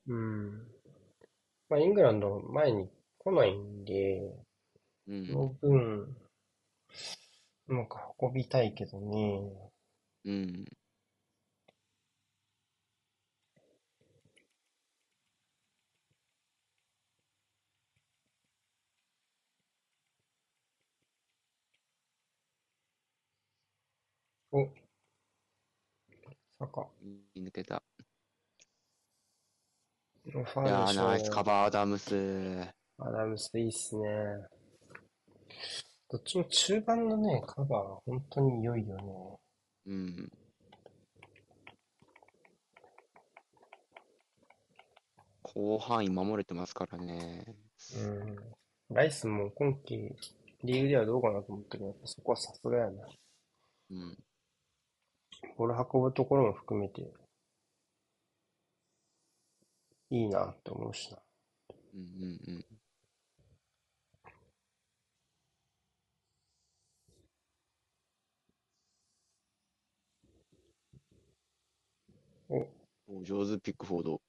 [0.07, 0.67] うん。
[1.69, 4.21] まあ、イングランド前に来ないんで、
[5.07, 5.27] うん。
[5.27, 6.17] その分、
[7.67, 9.71] なんか運びたいけどね。
[10.25, 10.65] うん。
[24.51, 24.69] お、
[26.63, 26.87] サカ。
[27.35, 27.83] 抜けた。
[30.25, 32.15] ファいやー、ナイスカバー、アダムス。
[32.97, 34.07] アダムスいいっすね。
[36.09, 39.03] どっちも中盤のね、カバーが本当に良いよね。
[39.87, 40.31] うん。
[45.53, 47.45] 広範囲守れてますからね。
[47.97, 48.95] うん。
[48.95, 50.15] ライスも今季、
[50.63, 53.05] リーグではどうかなと思ったけど、やっぱそこはさすがやな。
[53.91, 54.17] うん。
[55.57, 57.01] ボール運ぶところも含めて、
[60.09, 61.17] いいなって思うしな。
[61.95, 62.01] うん
[62.47, 62.65] うん
[72.49, 72.67] うん。
[73.07, 74.21] お、お上手、ピックフォード。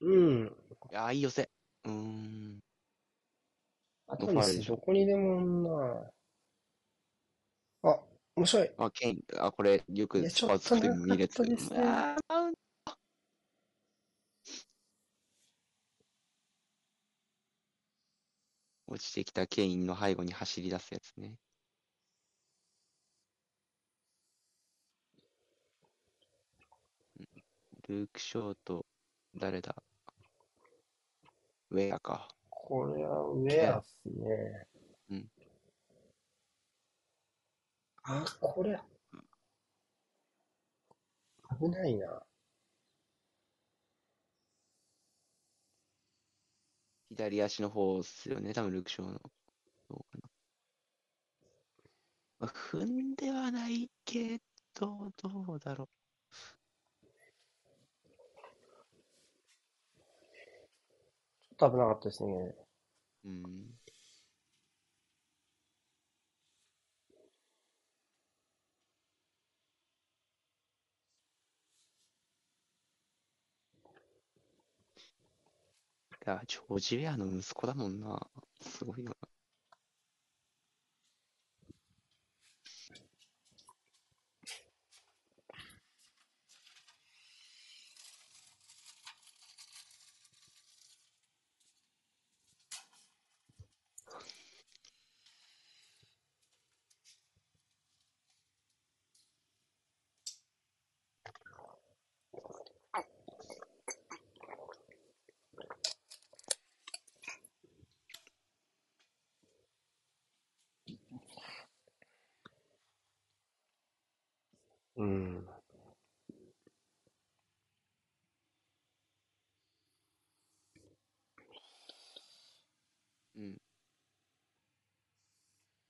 [0.00, 0.56] うん。
[0.90, 1.50] いやー、いい寄せ。
[1.84, 2.58] うーん。
[4.06, 6.10] アダムスどこにでもな。
[7.90, 8.00] あ、
[8.36, 8.70] 面白い。
[8.78, 11.80] あ、ケイン、あ、これ、よくスパーツっと長かったですね
[18.86, 21.36] 落ちてきたケインの背後に走り出すやつね。
[27.20, 27.26] うん
[27.88, 28.84] ルーク・ショート、
[29.34, 29.74] 誰だ？
[31.70, 32.28] ウェアか。
[32.48, 34.66] これはウェアっすね。
[35.10, 35.30] うん。
[38.04, 38.78] あ、これ。
[41.58, 42.22] 危ないな。
[47.10, 49.18] 左足の方っすよね、多分ルーク・ショーの。
[49.88, 50.28] どうかな。
[52.40, 54.40] まあ、踏んではないけ
[54.74, 55.88] ど、どうだろ
[61.42, 62.54] ちょっと危なかったですね。
[63.24, 63.28] う。
[63.30, 63.78] ん。
[76.26, 78.24] いや、ジョージ・ウェアの息子だもんな。
[78.60, 79.27] すごいよな。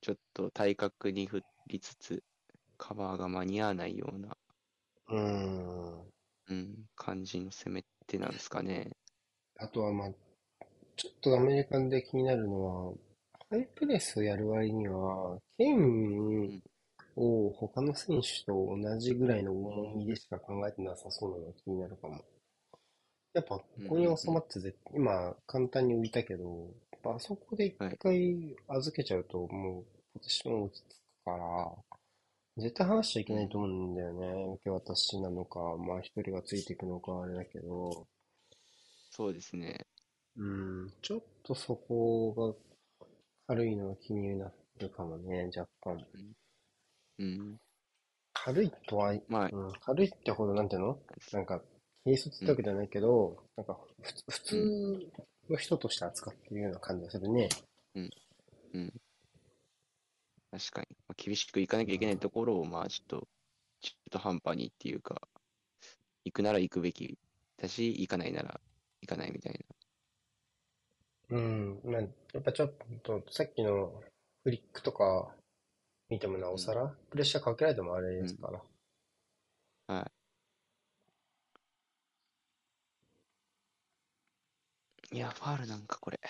[0.08, 2.22] ちょっと体格に振りつつ、
[2.78, 4.36] カバーが間に合わないような、
[5.10, 6.00] うん。
[6.48, 8.92] うん、感じの攻め手なんですかね。
[9.58, 10.10] あとはまあ、
[10.96, 12.94] ちょっとアメリカで気になるのは、
[13.50, 16.62] ハイプレスをやる割には、ケイン
[17.16, 22.24] を他の選手と同じぐらいの重みでしか考えてなさそうなのが気になるかも。
[23.34, 31.72] やっぱ、ここに収まってぜ、今、簡単に浮いたけど、やっぱあそこで一回預けちゃうと、もう、ポジション落ち着くから、
[32.56, 34.52] 絶対話しちゃいけないと思うんだよね。
[34.54, 38.06] 受け渡しなのか、まあ一人がついていくのかあれだけど、
[39.10, 39.86] そうですね。
[40.36, 42.56] うん、ちょっとそこ
[43.46, 46.04] が軽いのが気になるかもね、若干。
[47.18, 47.24] うん。
[47.24, 47.56] うん
[48.32, 50.98] 軽いとは、まあ、うん、軽いってほど、なんていうの？
[51.32, 51.60] なんか、
[52.04, 55.12] 軽率ってわけじゃないけど、なんかふつ、普うん、通
[55.50, 57.48] の人として扱っているような感じがするね。
[57.96, 58.10] うん、
[58.74, 58.92] うん。
[60.50, 60.86] 確かに。
[61.08, 63.28] まあ、厳しくいかなきゃいけないところを、まあ、ちょっと、
[63.80, 65.20] 中途半端にっていうか、
[66.24, 67.18] 行くなら行くべき
[67.56, 68.60] だし、行かないなら
[69.02, 69.66] 行かないみたい
[71.30, 72.08] うん、まあ、や
[72.40, 74.02] っぱちょっと、さっきの
[74.44, 75.34] フリックとか
[76.08, 76.52] 見てもなおな。
[76.52, 78.22] うん、さら、プレッシャーかけられてもあれうん。
[78.22, 79.94] ですから。
[79.94, 80.10] は
[85.12, 85.16] い。
[85.16, 86.20] いや、ファールなんかこれ。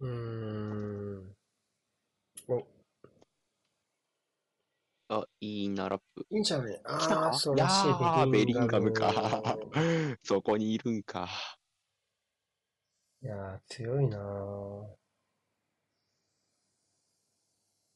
[0.00, 1.34] うーん。
[2.48, 2.66] お、
[5.10, 6.26] あ、いいな、ラップ。
[6.30, 9.12] いいんじゃないああそうらしい、ベリー、ベンガリンガムか。
[9.56, 9.72] ム。
[10.22, 11.28] そこにいるんか。
[13.22, 14.96] いやー、強いなー。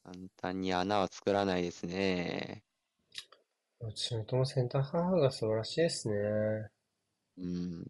[0.04, 2.62] 簡単に穴は作らないですね。
[3.80, 6.70] どちらともセンターハーフが素晴らしいですね。
[7.36, 7.84] うん。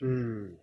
[0.00, 0.58] うん。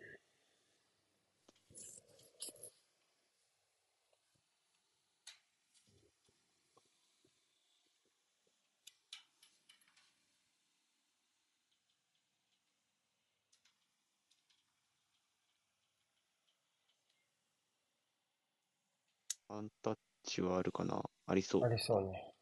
[19.47, 21.03] ワンタッチはあるかな？
[21.27, 21.63] ありそう。
[21.63, 22.34] ありそうね。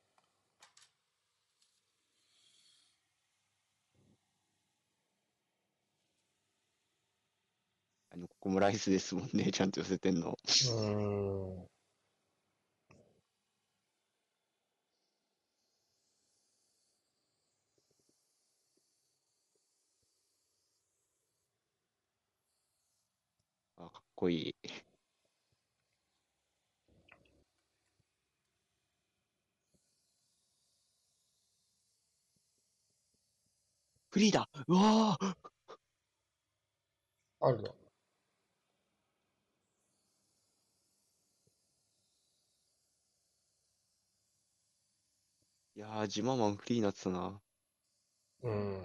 [8.13, 9.49] あの、ここもライスですもんね。
[9.51, 10.37] ちゃんと寄せてんの。
[10.69, 11.67] うん。
[23.77, 24.55] あ、かっこいい。
[34.11, 35.35] フリーだうわー
[37.41, 37.82] あるの。
[45.83, 47.41] やー、ジママンフリーになってたな。
[48.43, 48.81] うん。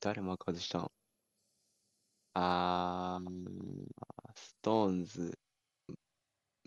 [0.00, 0.90] 誰マーク外したん？
[2.34, 3.28] あー、
[4.34, 5.38] ストーンズ、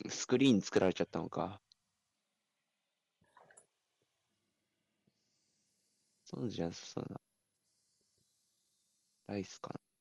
[0.07, 1.59] スクリーン作られちゃったのか。
[6.25, 7.21] ストーンズじゃなさそうだな。
[9.27, 9.92] ライスかな。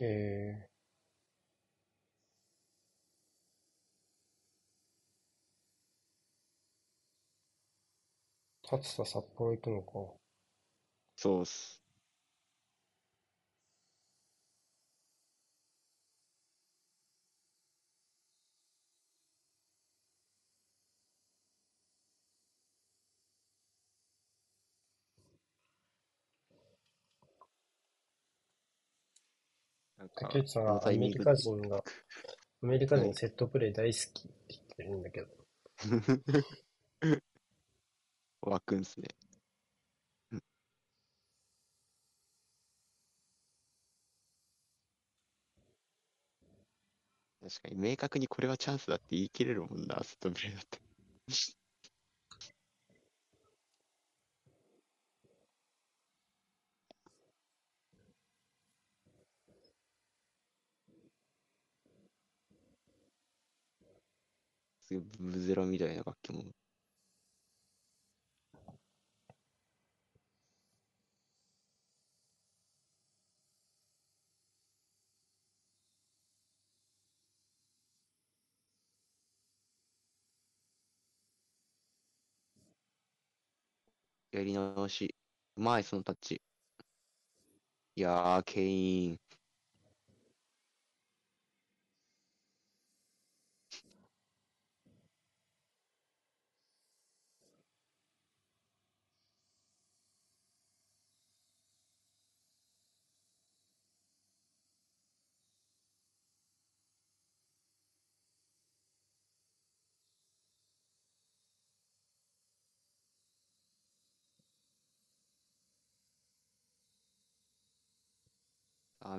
[0.00, 10.14] えー、立田札幌行くのか。
[11.14, 11.79] そうっす。
[30.16, 31.82] 竹内さんがアメリカ人が、
[32.62, 35.28] アメリカ人セットプレイ大好きって言ってるんだけど。
[38.42, 39.08] 湧くんすね。
[47.42, 50.78] 確かに明確にこれはチャンスだって言い切れるもんな、セットプレイだって。
[64.90, 66.44] すごいブブゼロみたいな楽器も。
[84.32, 85.14] やり直し。
[85.56, 86.42] うまい、そのタッチ。
[87.96, 89.20] いやー、ケイン。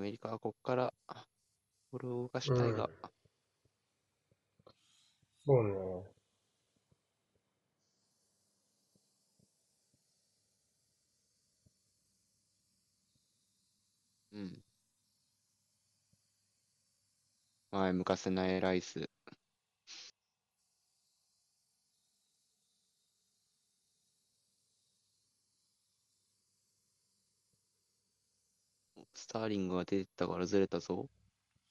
[0.01, 0.93] メリカはここから
[1.91, 2.89] ボールを動かしたいが、
[5.45, 5.73] そうね。
[14.31, 14.63] うん。
[17.71, 19.09] 前向かせないライス。
[29.13, 31.09] スターリングが出てったからずれたぞ。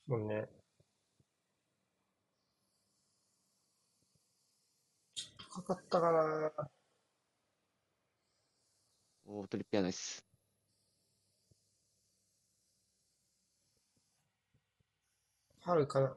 [0.08, 0.48] そうね。
[5.14, 6.70] ちょっとかかったかな。
[9.26, 10.24] おー、トリッピアナイス。
[15.62, 16.08] ファウルかな。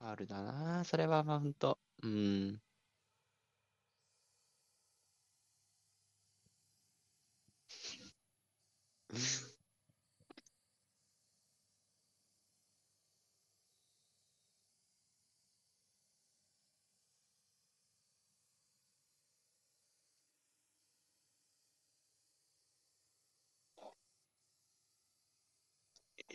[0.00, 1.78] ファウルだなそれはマウント。
[2.02, 2.60] うん。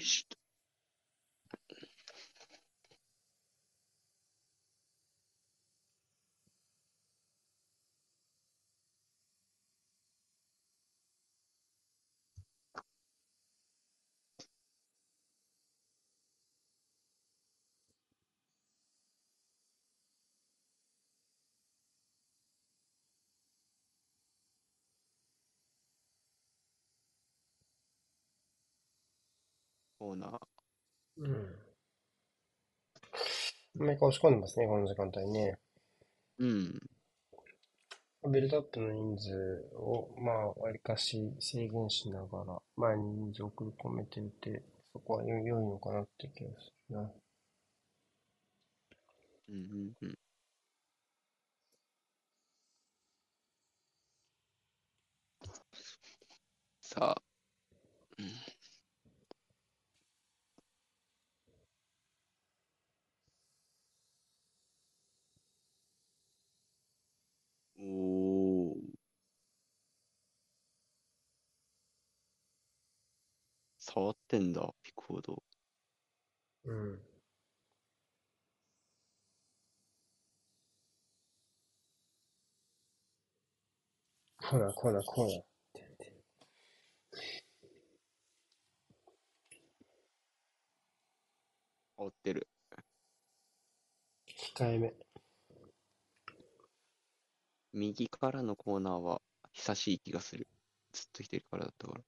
[0.03, 0.42] finished.
[30.03, 30.39] よいしょコーナー。
[31.17, 31.47] うん。
[33.81, 35.57] アメリカ押し込んでますね、この時間帯ね。
[36.39, 36.79] うん。
[38.31, 44.63] ビルドアップの人数を、まあ、わりかし制限しながら、前に人数を送り込めていて、
[44.93, 47.11] そこは良いのかなって気がするな。
[49.49, 50.17] うんうんうん。
[56.81, 57.32] さあ、
[67.85, 68.93] おー。
[73.77, 75.43] 触ってんだ、ピックフォード。
[76.65, 76.99] うん。
[84.37, 85.43] コーナー、コーナー、コーナー。
[91.97, 92.47] 煽ってる。
[94.27, 94.93] 控えめ。
[97.73, 99.21] 右からのコーナーは
[99.51, 100.47] 久しい気がする。
[100.93, 102.01] ずっと左からだったから。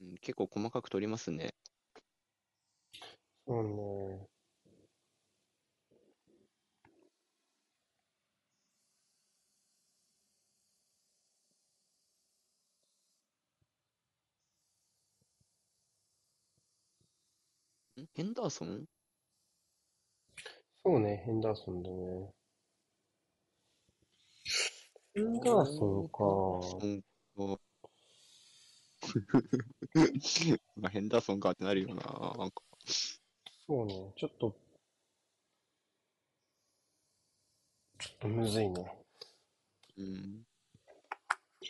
[0.00, 1.54] うん、結構細かく取りますね。
[3.46, 4.35] そうね。
[18.06, 18.84] んヘンダーソン？
[20.84, 22.30] そうね、ヘンダーソンだね。
[25.14, 26.24] ヘンダーソンか。
[26.80, 27.02] ヘン
[27.36, 27.62] ダーソンか
[30.76, 31.94] まあ、ヘンダーソンかってなるよな。
[31.94, 32.62] なんか、
[33.66, 34.56] そうね、ちょっと、
[37.98, 38.96] ちょっとむずいね。
[39.98, 40.46] うん。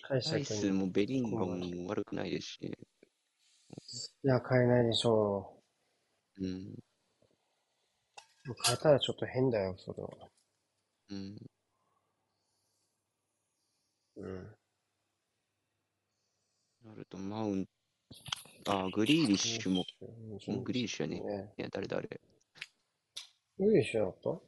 [0.03, 0.45] 解釈に。
[0.45, 2.77] スもベリンガムも悪くないですしね。
[4.25, 5.56] いや、変えないでしょ
[6.39, 6.79] うん。
[8.49, 8.55] う。
[8.65, 10.11] 変えたらちょっと変だよ、それは。
[11.09, 11.37] うん。
[14.17, 14.57] うん。
[16.85, 17.69] なると、マウン
[18.67, 21.21] あ、グリーリッシュも、うんグリーリッシュやね。
[21.21, 21.53] ね。
[21.59, 22.09] いや、誰誰
[23.59, 24.41] グリーリッシュだった？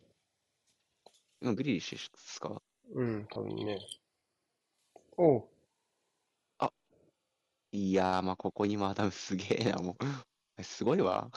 [1.40, 2.62] うん、グリーリッシュですか？
[2.94, 3.78] うん、多分ね。
[5.16, 5.48] おう、
[7.72, 10.04] いやー、まあ、ここにもアダムすげえな、もう。
[10.64, 11.30] すごいわ。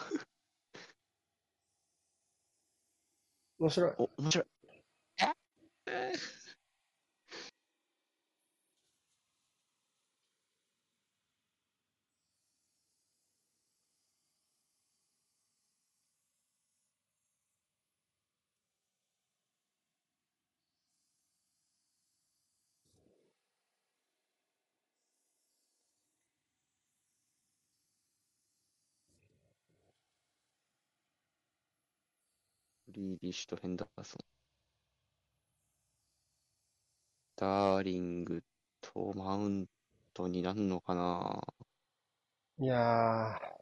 [3.61, 3.93] 面白い。
[3.99, 4.45] お、面白い。
[5.87, 6.13] え？
[33.01, 34.23] リーリッシュとヘンダーソン。
[37.35, 38.43] ダーリング
[38.79, 39.67] とマウン
[40.13, 41.41] トになるのかな
[42.59, 43.61] いやー、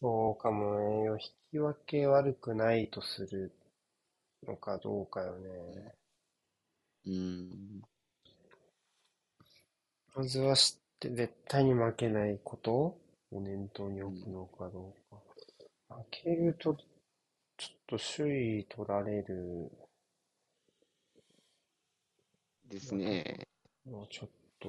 [0.00, 1.22] そうかもね。
[1.22, 3.52] 引き分け悪くないとする
[4.46, 5.94] のかどうかよね。
[7.06, 7.82] うん。
[10.14, 13.00] まずは知って絶対に負けないことを
[13.32, 15.22] 念頭に置くのかどうか。
[15.96, 16.76] 負けると、
[17.86, 19.70] と首位取られる
[22.68, 23.46] ですね。
[23.86, 24.68] のはちょっと。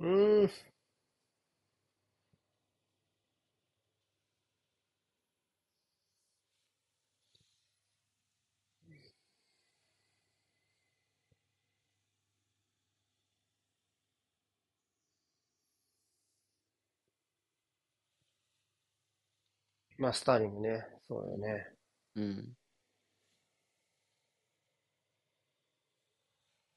[0.00, 0.50] うーん。
[19.98, 20.86] まあ、スターリングね。
[21.08, 21.68] そうだよね。
[22.16, 22.56] うん。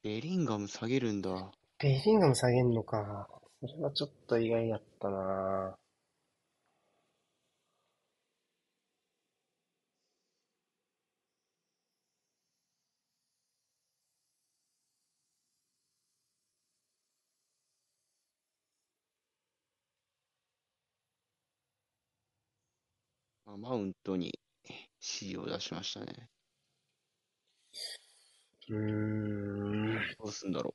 [0.03, 1.52] ベリンガム下げるんだ。
[1.80, 3.27] ベリンガム下げんのか。
[3.60, 5.76] それはちょっと意外やったな。
[23.47, 24.37] まあマウントに
[24.99, 26.29] C を出しましたね。
[28.69, 30.15] うーん。
[30.19, 30.73] どうすんだろう。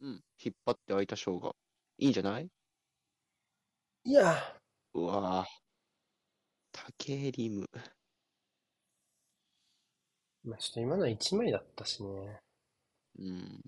[0.00, 0.20] うん。
[0.44, 1.54] 引っ張って空いた章が。
[1.98, 2.48] いいんじゃない？
[4.04, 4.57] いや、
[4.94, 5.46] うわぁ。
[6.72, 7.66] タケリム。
[10.44, 12.40] まあ、ちょっと今のは1枚だったしね。
[13.18, 13.60] うん。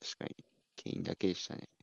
[0.00, 0.44] 確かに、
[0.76, 1.73] ケインだけでしたね。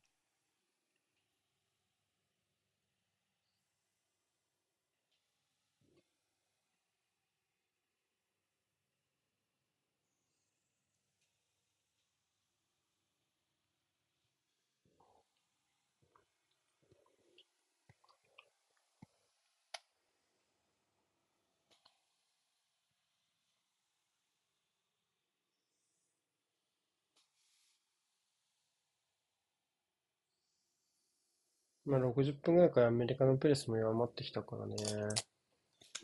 [31.92, 34.76] まあ、60分ぐらいからアメリカのプレスも弱まってきたからね。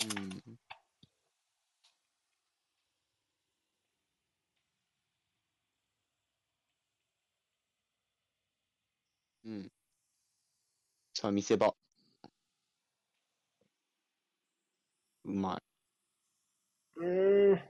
[0.05, 0.09] う
[9.49, 9.51] ん。
[9.51, 9.71] うん。
[11.15, 11.75] さあ、見せ場。
[15.25, 15.63] うまい。
[16.97, 17.63] うーん。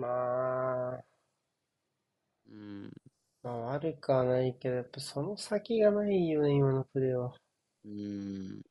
[0.00, 1.09] まあ、うん。
[3.42, 7.34] まあ悪くはないけど、やっぱその先がないよね、今のプレーは。
[7.84, 8.62] うん。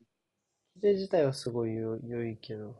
[0.76, 2.76] 店自体はすごい良良いけど。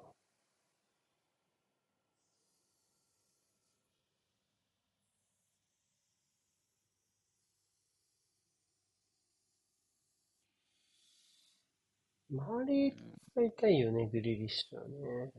[12.32, 12.96] 周り
[13.36, 15.32] がいたいよね、グリリッシュはね。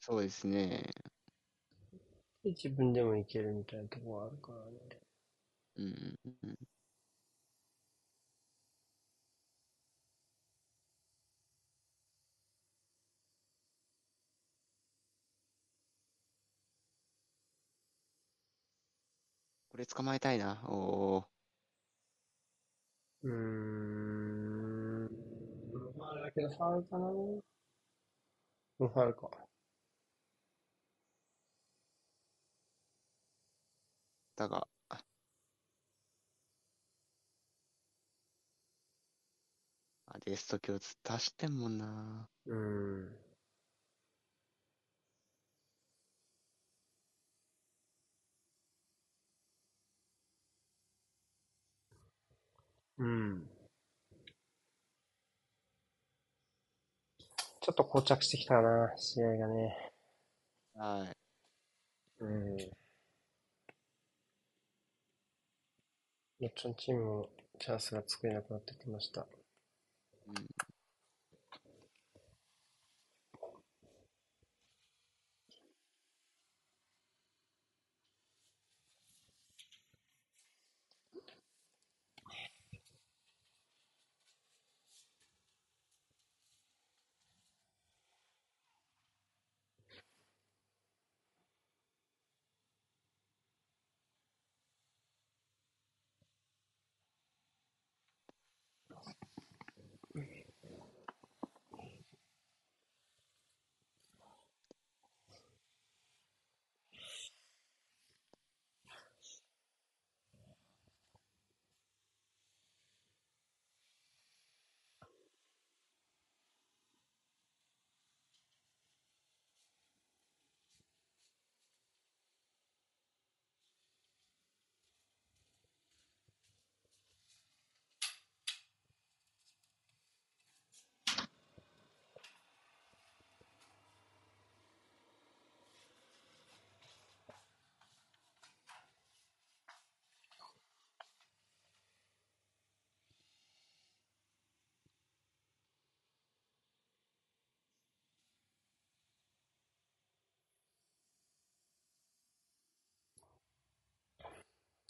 [0.00, 0.88] そうですね。
[2.44, 5.03] で、自分でもいけるみたいなところあるからね。
[5.76, 6.56] うんうんうん。
[19.70, 20.62] これ捕まえたいな。
[20.68, 21.26] おー。
[23.24, 25.04] うーん。
[25.98, 27.08] まあ、だけどファウルかな。
[28.78, 29.30] うん、ファウルか。
[34.36, 34.66] だが、
[40.14, 42.28] ああデスト今日ずっと走ってんもんな。
[42.46, 43.16] うーん。
[52.98, 53.46] うん。
[57.60, 59.92] ちょっと膠着してきたな、試合がね。
[60.74, 61.16] はい。
[62.20, 62.56] うん。
[62.56, 62.64] ど
[66.46, 67.28] っちのチームも
[67.58, 69.26] チャンスが作れなくなってきました。
[70.26, 70.73] う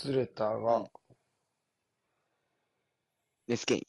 [0.05, 0.91] ずれたうがん、
[3.47, 3.87] ネスケン。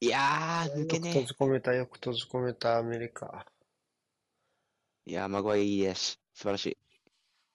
[0.00, 3.46] いやー、抜よく閉けねじ込めた、よく閉じ込めたアメリカ。
[5.06, 5.10] え。
[5.10, 6.78] いやー、マグワイいいですし、素晴らしい。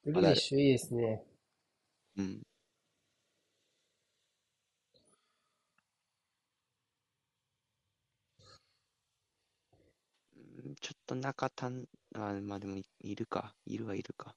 [0.06, 1.26] グリリッシュいいですね。
[2.18, 2.44] うん。
[10.36, 13.56] うんちょっと中たん、あ、まあでもい、いるか。
[13.66, 14.36] いるはいるか。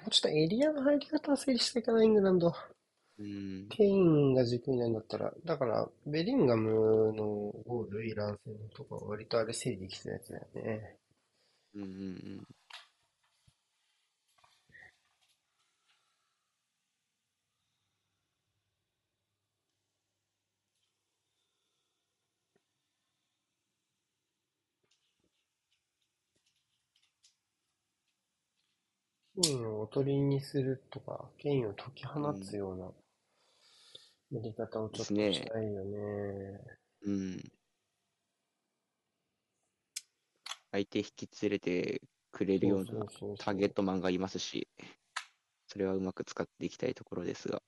[0.00, 2.52] もうちょっとエリアの入り方を整理していかないイングランド。
[3.18, 3.66] うん。
[3.68, 7.24] ケインが軸になるんだったら、だから、ベリンガムの
[7.66, 10.96] ゴール、イラン戦とかは割とあれ整理できてたやつだよね。
[11.74, 12.46] うんうんうん。
[29.40, 32.86] ケインをおとりにするとか、ケインを解き放つような
[34.32, 36.60] やり方をちょっとしたいよね。
[37.02, 37.52] うん。
[40.72, 42.02] 相手引き連れて
[42.32, 43.06] くれるような
[43.38, 44.68] ターゲットマンがいますし、
[45.68, 47.62] それはうまく使っていきたいところですが。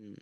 [0.00, 0.16] う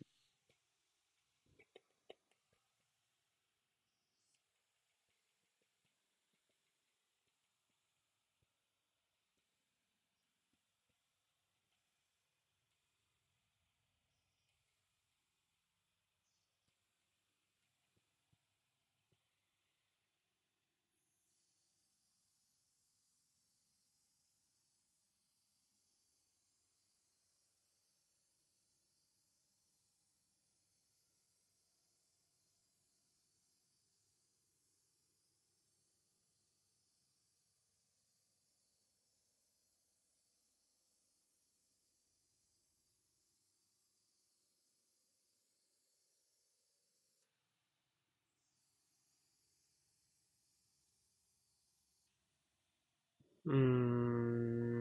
[53.48, 53.54] うー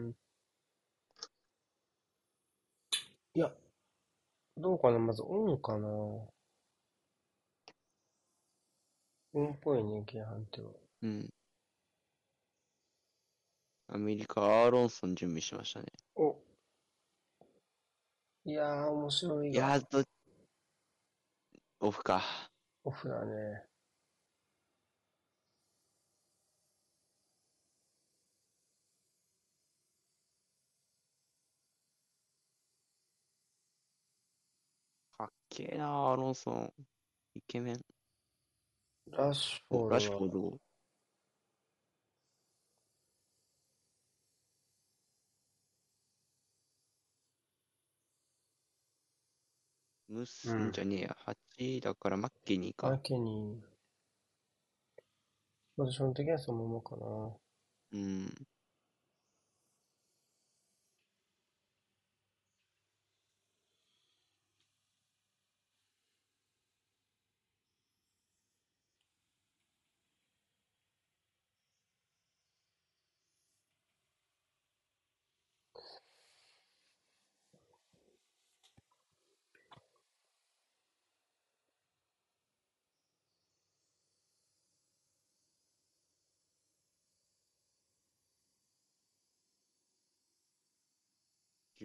[0.10, 0.16] ん。
[3.36, 3.54] いや、
[4.58, 6.30] どうかなまず、オンかなオ
[9.36, 10.72] ンっぽいね、K 判定は。
[11.02, 11.30] うん。
[13.90, 15.88] アメリカ、アーロンソン準備しましたね。
[16.16, 16.36] お。
[18.46, 19.80] いやー、面白いいやが。
[19.80, 20.04] ー、ど、
[21.80, 22.24] オフか。
[22.84, 23.64] オフだね。
[35.18, 36.74] かっけえな、アーロンソン。
[37.34, 37.86] イケメン。
[39.08, 40.60] ラッシュフォお、ーラッシュフォード。
[50.10, 51.18] ムスうんんじゃねえや。
[51.26, 52.90] 8だからマッケニーか。
[52.90, 53.68] マケニー。
[55.76, 57.36] ポジション的にはそのままかな。
[57.94, 58.48] うん。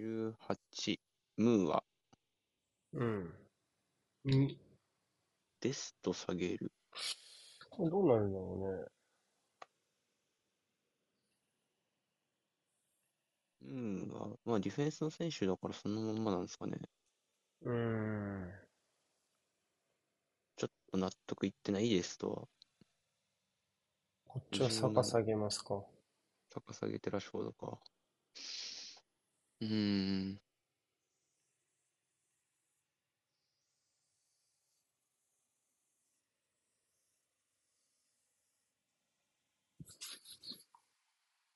[0.02, 1.00] 18。
[1.36, 1.84] ムーは
[2.92, 3.34] うん。
[4.24, 4.58] に、
[5.60, 6.72] デスト下げる。
[7.70, 8.88] これどうなるんだろ
[13.60, 16.72] ムーは、まあディフェンスの選手だからそのまんまなんですかね。
[16.76, 16.88] うね。
[17.62, 18.52] うーん。
[20.56, 22.48] ちょっと納得いってないデストは。
[24.26, 25.80] こっちは逆下げますか。
[26.50, 27.78] 高下げてラッシュフォードか。
[29.62, 29.68] うー
[30.34, 30.40] ん。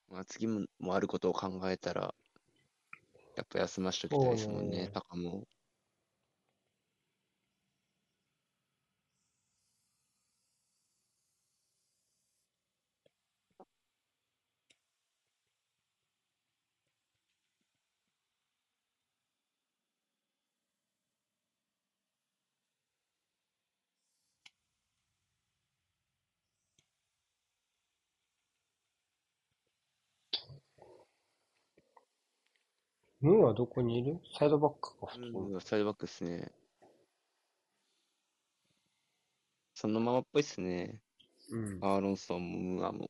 [0.09, 2.15] まあ次も、もあることを考えたら、
[3.37, 5.47] やっぱ休ましときたいですもんねね、タカも。
[33.21, 34.21] ムーはどこにいる？
[34.39, 35.31] サイドバックか、普通に。
[35.31, 36.53] うん、サイドバックっすね。
[39.75, 41.01] そのままっぽいっすね。
[41.51, 41.79] うん。
[41.83, 43.09] アーロンソンもムーアも。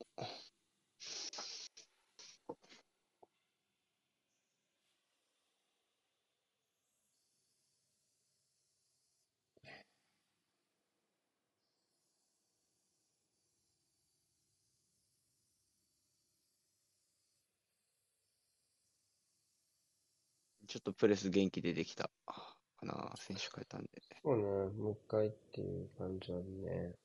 [20.67, 23.89] ちょっとプレス元気出てきたかな、選手変えたんで。
[24.23, 26.95] そうね、もう一回っていう感じあるね。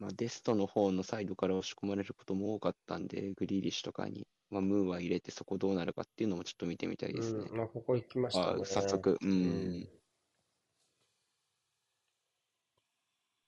[0.00, 7.44] まあ、デストの方のサイドから押し込まれることも多かったんで、グリーリッシュとかに、まあ、ムーは入れてそこどうなるかっていうのもちょっと見てみたいですね。
[7.48, 8.64] うん、まあ、ここ行きましたあね。
[8.64, 9.88] 早速、うん、うん。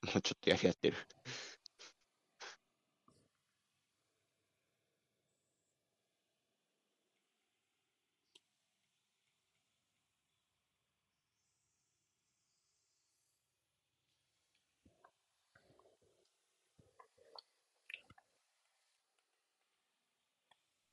[0.05, 0.97] もうちょっとやり合ってる。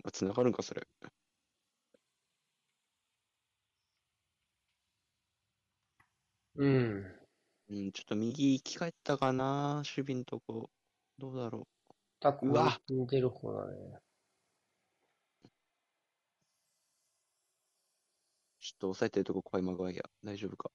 [0.05, 0.87] あ、繋がるんか、それ。
[6.55, 7.23] うん。
[7.69, 10.71] うん、ちょっと右行き返ったかな、守備のとこ。
[11.19, 11.67] どうだろ
[12.21, 14.01] タコうわに出る方だね。
[15.45, 15.49] う。
[18.61, 20.05] ちょっと抑えてるとこ怖いマグワイア。
[20.25, 20.71] 大丈夫か。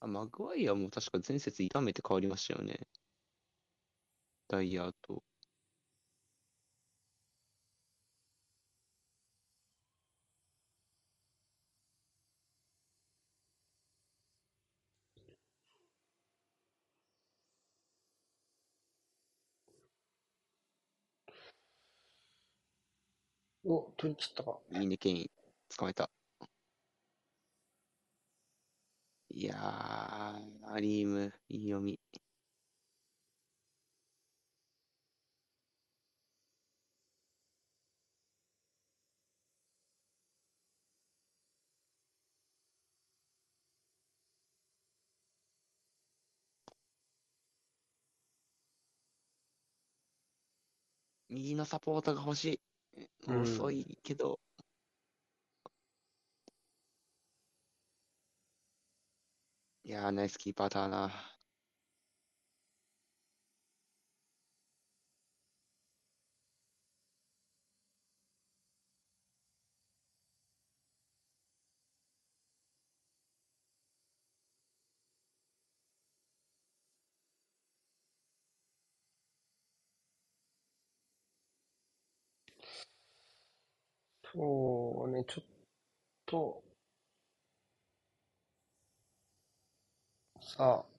[0.00, 2.88] あ、マグワイアも確か前節痛めて変わりましたよね。
[4.48, 5.22] ダイヤーと。
[23.64, 24.58] お、取り切ったか。
[24.72, 25.30] いいね、ケイン。
[25.76, 26.10] 捕まえた。
[29.30, 31.98] いやー、アリーム、いい読み。
[51.30, 52.60] 右のサポートが欲しい。
[53.28, 54.40] うん遅いけど。
[59.84, 61.37] いやー、ナイスキーパーだな。
[84.32, 85.44] そうね、ちょっ
[86.26, 86.62] と、
[90.40, 90.98] さあ、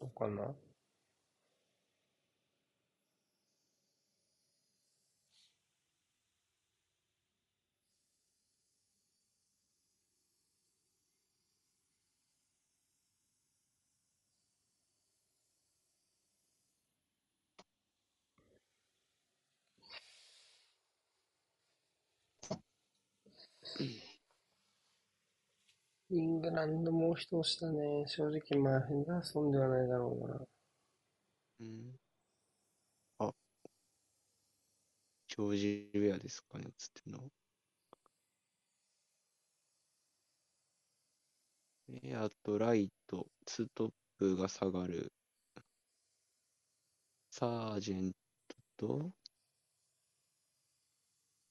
[0.00, 0.54] どうかな？
[26.10, 28.04] イングランドもう一押しだね。
[28.08, 30.46] 正直、まあ、ヘンダーソンではないだろうな。
[31.60, 31.96] うん。
[33.18, 33.32] あ、
[35.28, 36.72] ジョージ・ウェアですかね、映っ
[37.04, 37.30] ての。
[41.88, 45.12] ウェアとライト、ツートップが下がる。
[47.30, 48.12] サージェン
[48.78, 49.12] トと、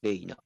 [0.02, 0.45] レイナ。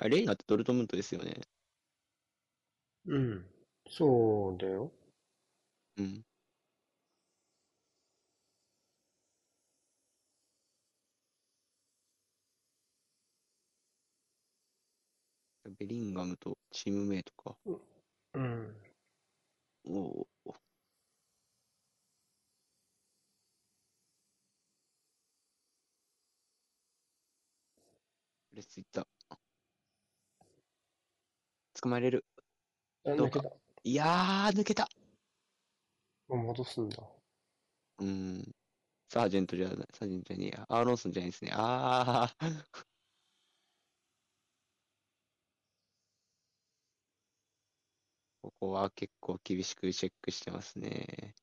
[0.00, 1.40] あ、レイナってドルトムントですよね。
[3.06, 3.44] うん。
[3.88, 4.92] そうだよ。
[5.96, 6.24] うん。
[15.78, 17.56] ベリンガムとチームメイトか。
[18.34, 18.76] うん。
[19.84, 20.56] おお。
[28.52, 29.06] レスいった。
[31.80, 32.24] 捕まえれる。
[33.04, 33.42] あ、どうか。
[33.84, 34.88] いやー、抜けた。
[36.28, 37.02] 戻すんだ。
[37.98, 38.54] うーん。
[39.08, 40.66] サージェントじゃない、サージェントじゃねえや。
[40.68, 41.52] アーロンソンじゃないですね。
[41.54, 42.40] あー。
[48.42, 51.34] ここは結構厳しくチェックしてますね。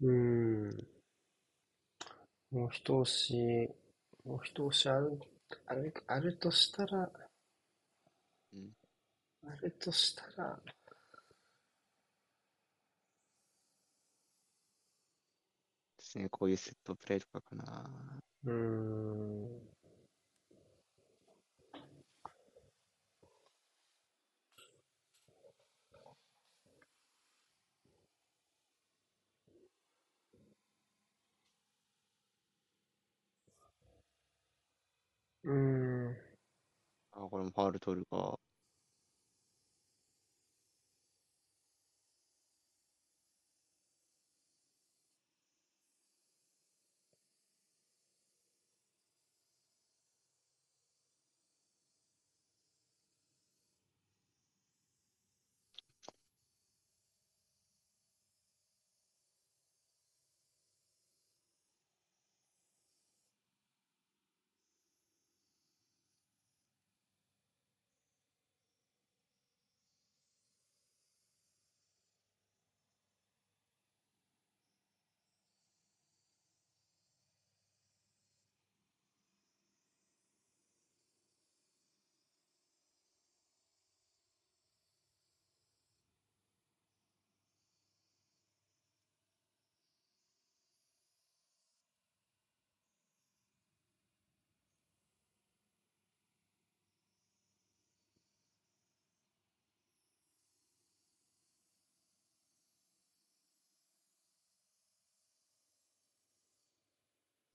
[0.00, 0.10] うー
[0.70, 0.88] ん。
[2.50, 3.70] もう一押し、
[4.24, 5.18] もう一押しある、
[5.66, 7.10] ある、あるとしたら、
[8.52, 8.72] うん
[9.46, 10.60] あるとしたら、
[15.98, 16.28] ですね。
[16.28, 17.90] こういうセットプレーとかかな。
[18.44, 19.77] うーん。
[35.48, 36.16] うん。
[37.12, 38.38] あ、これもファウル取るか。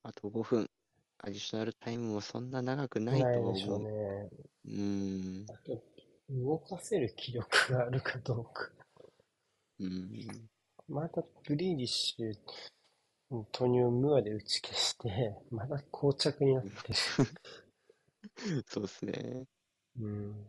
[0.04, 0.70] あと5分。
[1.20, 3.92] アディショナルタイムもそんな長くないとはないでしょう思う。
[3.92, 4.30] ね。
[4.66, 5.46] うーん。
[5.50, 5.82] あと、
[6.30, 8.70] 動かせる気力があるかどうか。
[9.80, 10.50] うーん。
[10.90, 16.94] またグリーリッシュ、投入ムアで打ち消して、まだ膠着になってる。
[18.68, 19.46] そうですね。
[20.00, 20.48] うん。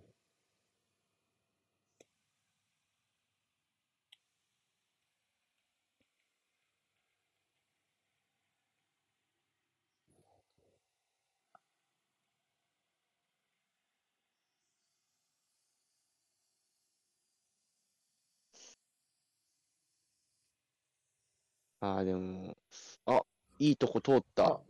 [21.85, 22.57] ああ、でも、
[23.05, 23.21] あ、
[23.59, 24.47] いいとこ通った。
[24.47, 24.61] あ、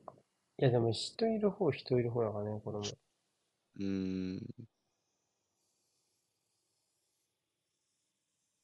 [0.59, 2.85] いやでも人いる方人いる方だからね、これも。
[3.77, 3.85] うー
[4.37, 4.41] ん。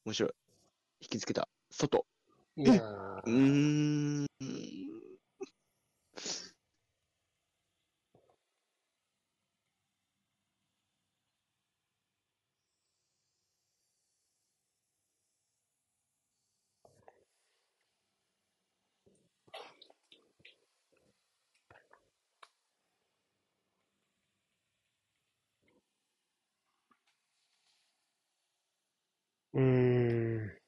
[0.05, 0.31] 面白い。
[1.03, 1.49] 引きつけた。
[1.71, 2.05] 外。
[2.57, 4.27] いやうー、ーん。
[29.55, 29.63] うー
[30.47, 30.61] ん。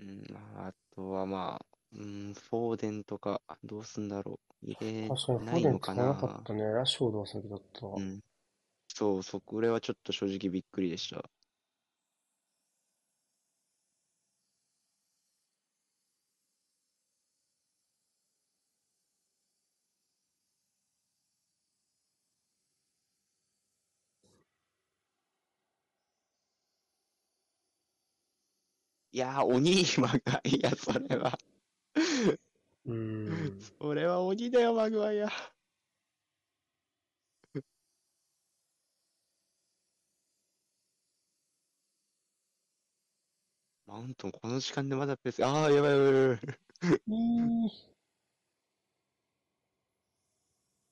[0.00, 4.66] うん、まあ、あとはまあ、うん、フォーデンとか、どうすんだろう。
[4.66, 6.62] 入れ確かにフォないーデンのかな使わなかったね。
[6.64, 7.96] ラッシュフォードは先だったわ。
[7.98, 8.20] うん。
[8.88, 11.30] そう、そこれはちょっと正直びっくりでした。
[29.12, 31.36] いやー、鬼マが、いや、それは、
[32.86, 33.60] うーん。
[33.60, 35.28] それは鬼だよ、マグワイア。
[43.86, 46.38] マウントン、この時間でまだペース、ああ、やばいやばいやばい。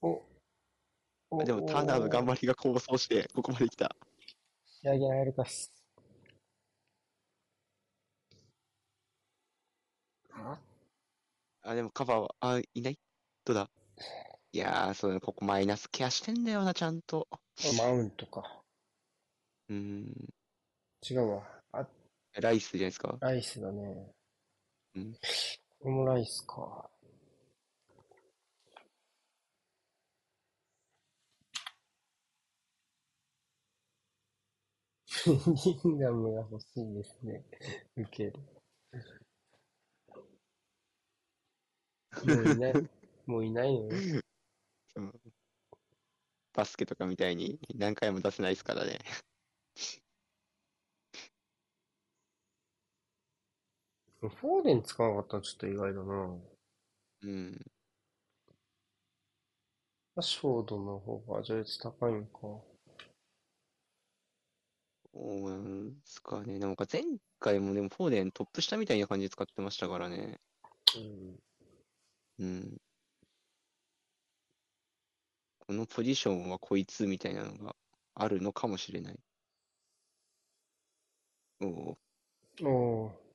[0.02, 0.22] お、
[1.30, 2.40] お、でも、ターナーの頑張り。
[2.40, 3.94] りが功を奏して、ここまで来た。
[4.66, 5.77] 仕上げられるかっす。
[10.40, 10.58] あ
[11.62, 12.98] あ、でもカバーは、あ、いない？
[13.44, 13.70] どうだ？
[14.52, 17.28] いやー、そうだね、ここマイナスケアしてんだよな、ちゃんと。
[17.76, 18.62] マウントか。
[19.68, 20.28] うーん、
[21.08, 21.42] 違うわ。
[21.72, 21.86] あ、
[22.40, 23.16] ライスじゃないですか？
[23.20, 24.12] ライスだね。
[24.94, 25.12] うん。
[25.80, 26.90] これもライスか。
[35.26, 37.44] リンガムが欲しいですね。
[37.96, 38.34] 受ける。
[42.24, 42.72] もういない、
[43.26, 44.22] もういないのよ。
[44.96, 45.20] うん
[46.54, 48.98] バスケとかみたいに何回も出せないですからね。
[54.20, 56.36] フォーデン使わなかったのちょっと意外だな。
[57.22, 57.52] うん。
[60.16, 62.40] ラッシュフォードの方が序列高いんか。
[62.40, 62.60] そ
[65.14, 66.58] うなんですかね。
[66.58, 67.02] でも前
[67.38, 70.40] 回もでもフォーデントップ下みたいな感じで使ってましたからね。
[70.96, 71.47] うん。
[72.38, 72.78] うん。
[75.60, 77.76] このポジションはこいつみたいなのが
[78.14, 79.20] あるのかもしれない。
[81.60, 81.98] おお。
[82.62, 83.28] おー。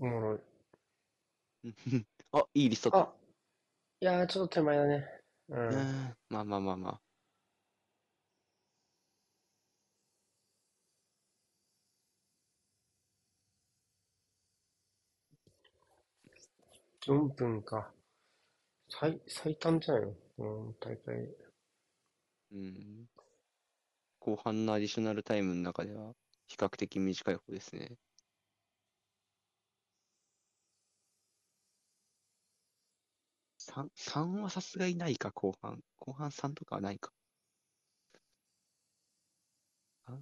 [0.00, 0.47] おもろい。
[2.32, 2.98] あ、いいリストだ。
[3.00, 3.14] あ、
[4.00, 5.06] いやー、ちょっと手前だね。
[5.48, 5.54] う。
[5.54, 6.16] うんん。
[6.28, 7.00] まあまあまあまあ。
[17.06, 17.90] 4分か。
[18.90, 20.14] 最、最短じゃないの？
[20.36, 21.34] この大会。
[22.52, 23.08] うん。
[24.20, 26.12] 後半のアディショナルタイムの中では
[26.48, 27.96] 比較的短い方ですね。
[33.68, 35.82] 3、3はさすがにないか、後半。
[35.98, 37.12] 後半3とかはないか。
[40.06, 40.18] あ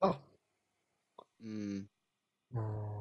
[0.00, 0.20] あ、
[1.40, 1.88] うん。
[2.52, 2.93] うん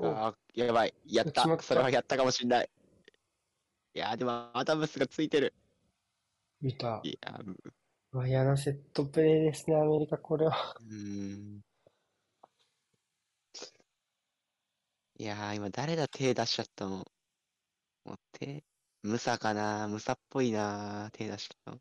[0.00, 0.94] あーやばい。
[1.06, 2.70] やったそれはやったかもしんない。
[3.94, 5.54] いやー、でも、アダムスがついてる。
[6.60, 7.00] 見た。
[7.02, 10.74] いやー、嫌なセットプレーですね、アメリカ、これは。
[10.80, 11.60] うーん。
[15.20, 17.04] いやー、今誰だ手出しちゃったの？
[18.04, 18.62] もう手、
[19.02, 19.88] ムサかな？
[19.88, 21.78] ムサっぽいな手出しちゃったの。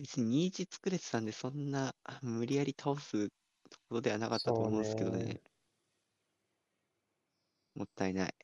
[0.00, 3.34] 別に2-1作れてたんで、そんな無理やり倒すと
[3.90, 5.40] ころではなかったと思うんですけどねね。
[7.74, 8.34] もったいない。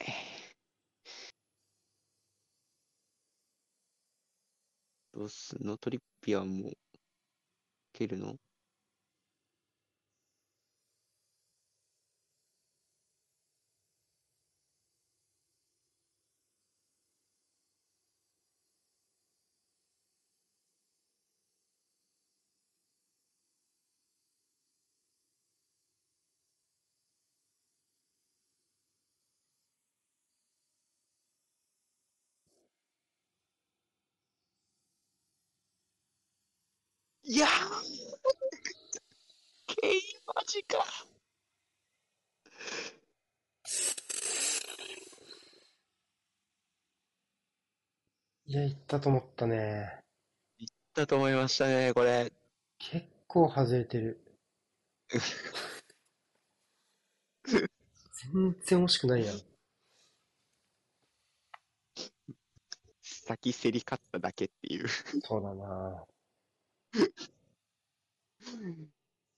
[5.12, 5.76] どうすんの？
[5.78, 6.72] トリッピアンも
[7.92, 8.36] 蹴るの？
[37.28, 37.50] いやー
[39.66, 40.00] ケイン
[40.32, 40.78] マジか。
[48.46, 50.04] いや、行ったと思ったね。
[50.94, 52.32] だと思いましたね、これ。
[52.78, 54.20] 結構外れてる。
[57.44, 59.40] 全然惜しくないやん。
[63.02, 64.86] 先競り勝っただけっていう。
[65.24, 66.06] そうだな。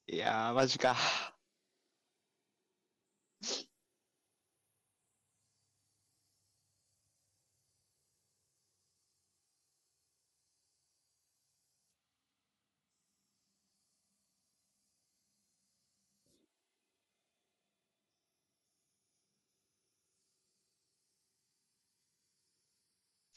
[0.09, 0.97] いやー、マジか。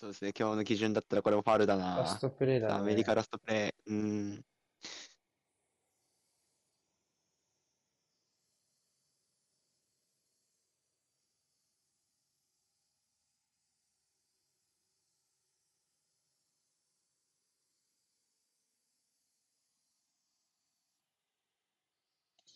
[0.02, 2.20] そうですね、今日の基準だったらこれもファウルだなラス。
[2.20, 2.74] トプレーだね。
[2.74, 3.92] アメリカラストプレー。
[3.92, 3.96] うー
[4.40, 4.46] ん。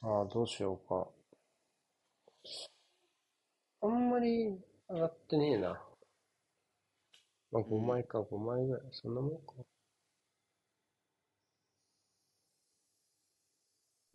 [0.01, 1.07] ああ、どうしようか。
[3.84, 4.59] あんまり
[4.89, 5.80] 上がってねえな。
[7.56, 8.82] まあ、5枚か、5枚ぐらい。
[8.91, 9.53] そんなもんか。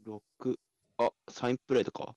[0.04, 0.58] 6。
[0.98, 2.14] あ、サインプレーとか？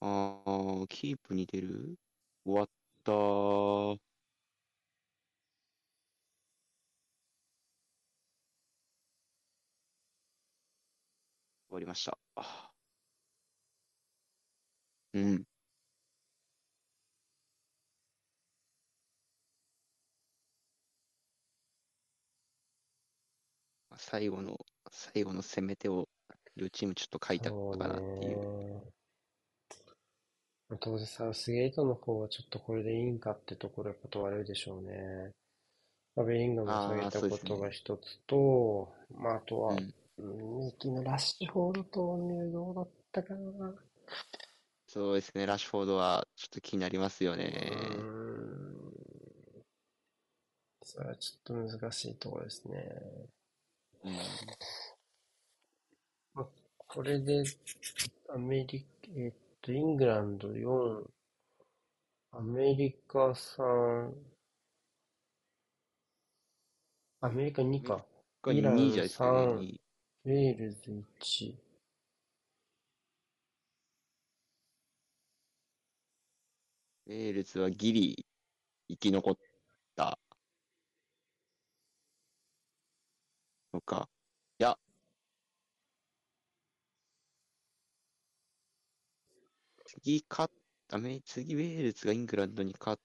[0.00, 1.96] あー、キープに出る？
[2.44, 2.68] 終わっ
[3.04, 3.98] たー。
[11.68, 12.18] 終わりました。
[12.36, 12.72] あ
[15.14, 15.44] うん。
[23.98, 24.58] 最後の、
[24.90, 26.08] 最後の攻め手を
[26.56, 28.82] 両チームちょっと書いたかなっていう。
[30.80, 35.32] 当然サウスゲートの方はちょっとこれでいいんかってところやっぱ問われるでしょうね。
[36.16, 43.74] まあ、ベリンガムを下げたことが一つと、まあ、あとは、うんうん、右のラッシュフォード投入どうだったかな。
[44.86, 47.72] そうですね、ラッシュフォードはちょっと気になりますようね。
[50.82, 52.76] それはちょっと難しいところですね。
[54.04, 54.12] うん。
[56.88, 57.44] これで、
[58.28, 61.10] アメリカ、えっと、イングランド4、
[62.32, 64.12] アメリカ3、
[67.20, 68.04] アメリカ2か。
[68.48, 69.38] イラン2じゃないですかね。
[69.38, 69.80] 3二
[70.24, 71.56] ウェールズ1。
[77.06, 78.26] ウェールズはギリ
[78.88, 79.38] 生き残っ
[79.94, 80.18] た。
[83.72, 84.08] のか。
[84.58, 84.78] いや、
[89.84, 90.54] 次勝っ、
[90.90, 93.02] アメ次ウェールズがイングランドに勝っ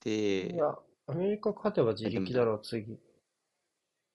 [0.00, 0.74] て、いや、
[1.06, 2.98] アメリカ勝てば自力だろう、次。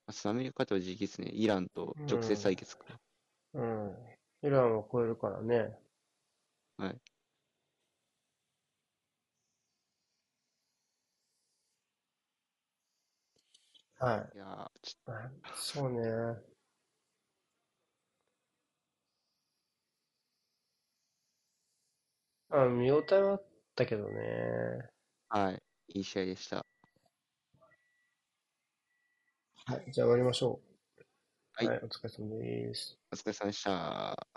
[0.06, 1.30] あアメリカとは自力ですね。
[1.34, 2.86] イランと直接対決か。
[3.54, 3.96] うん。
[4.44, 5.78] イランを超えるからね。
[6.78, 7.13] はい。
[14.04, 15.12] はいやー、ちい。
[15.12, 16.38] はいそうね。
[22.50, 24.90] あ、見応えはあったけどね。
[25.30, 25.64] はい。
[25.88, 26.66] いい試合でした。
[29.66, 29.92] はい。
[29.92, 30.74] じゃあ終わりましょう。
[31.54, 32.98] はいはい、お疲れ様です。
[33.10, 34.28] お疲れ様でした。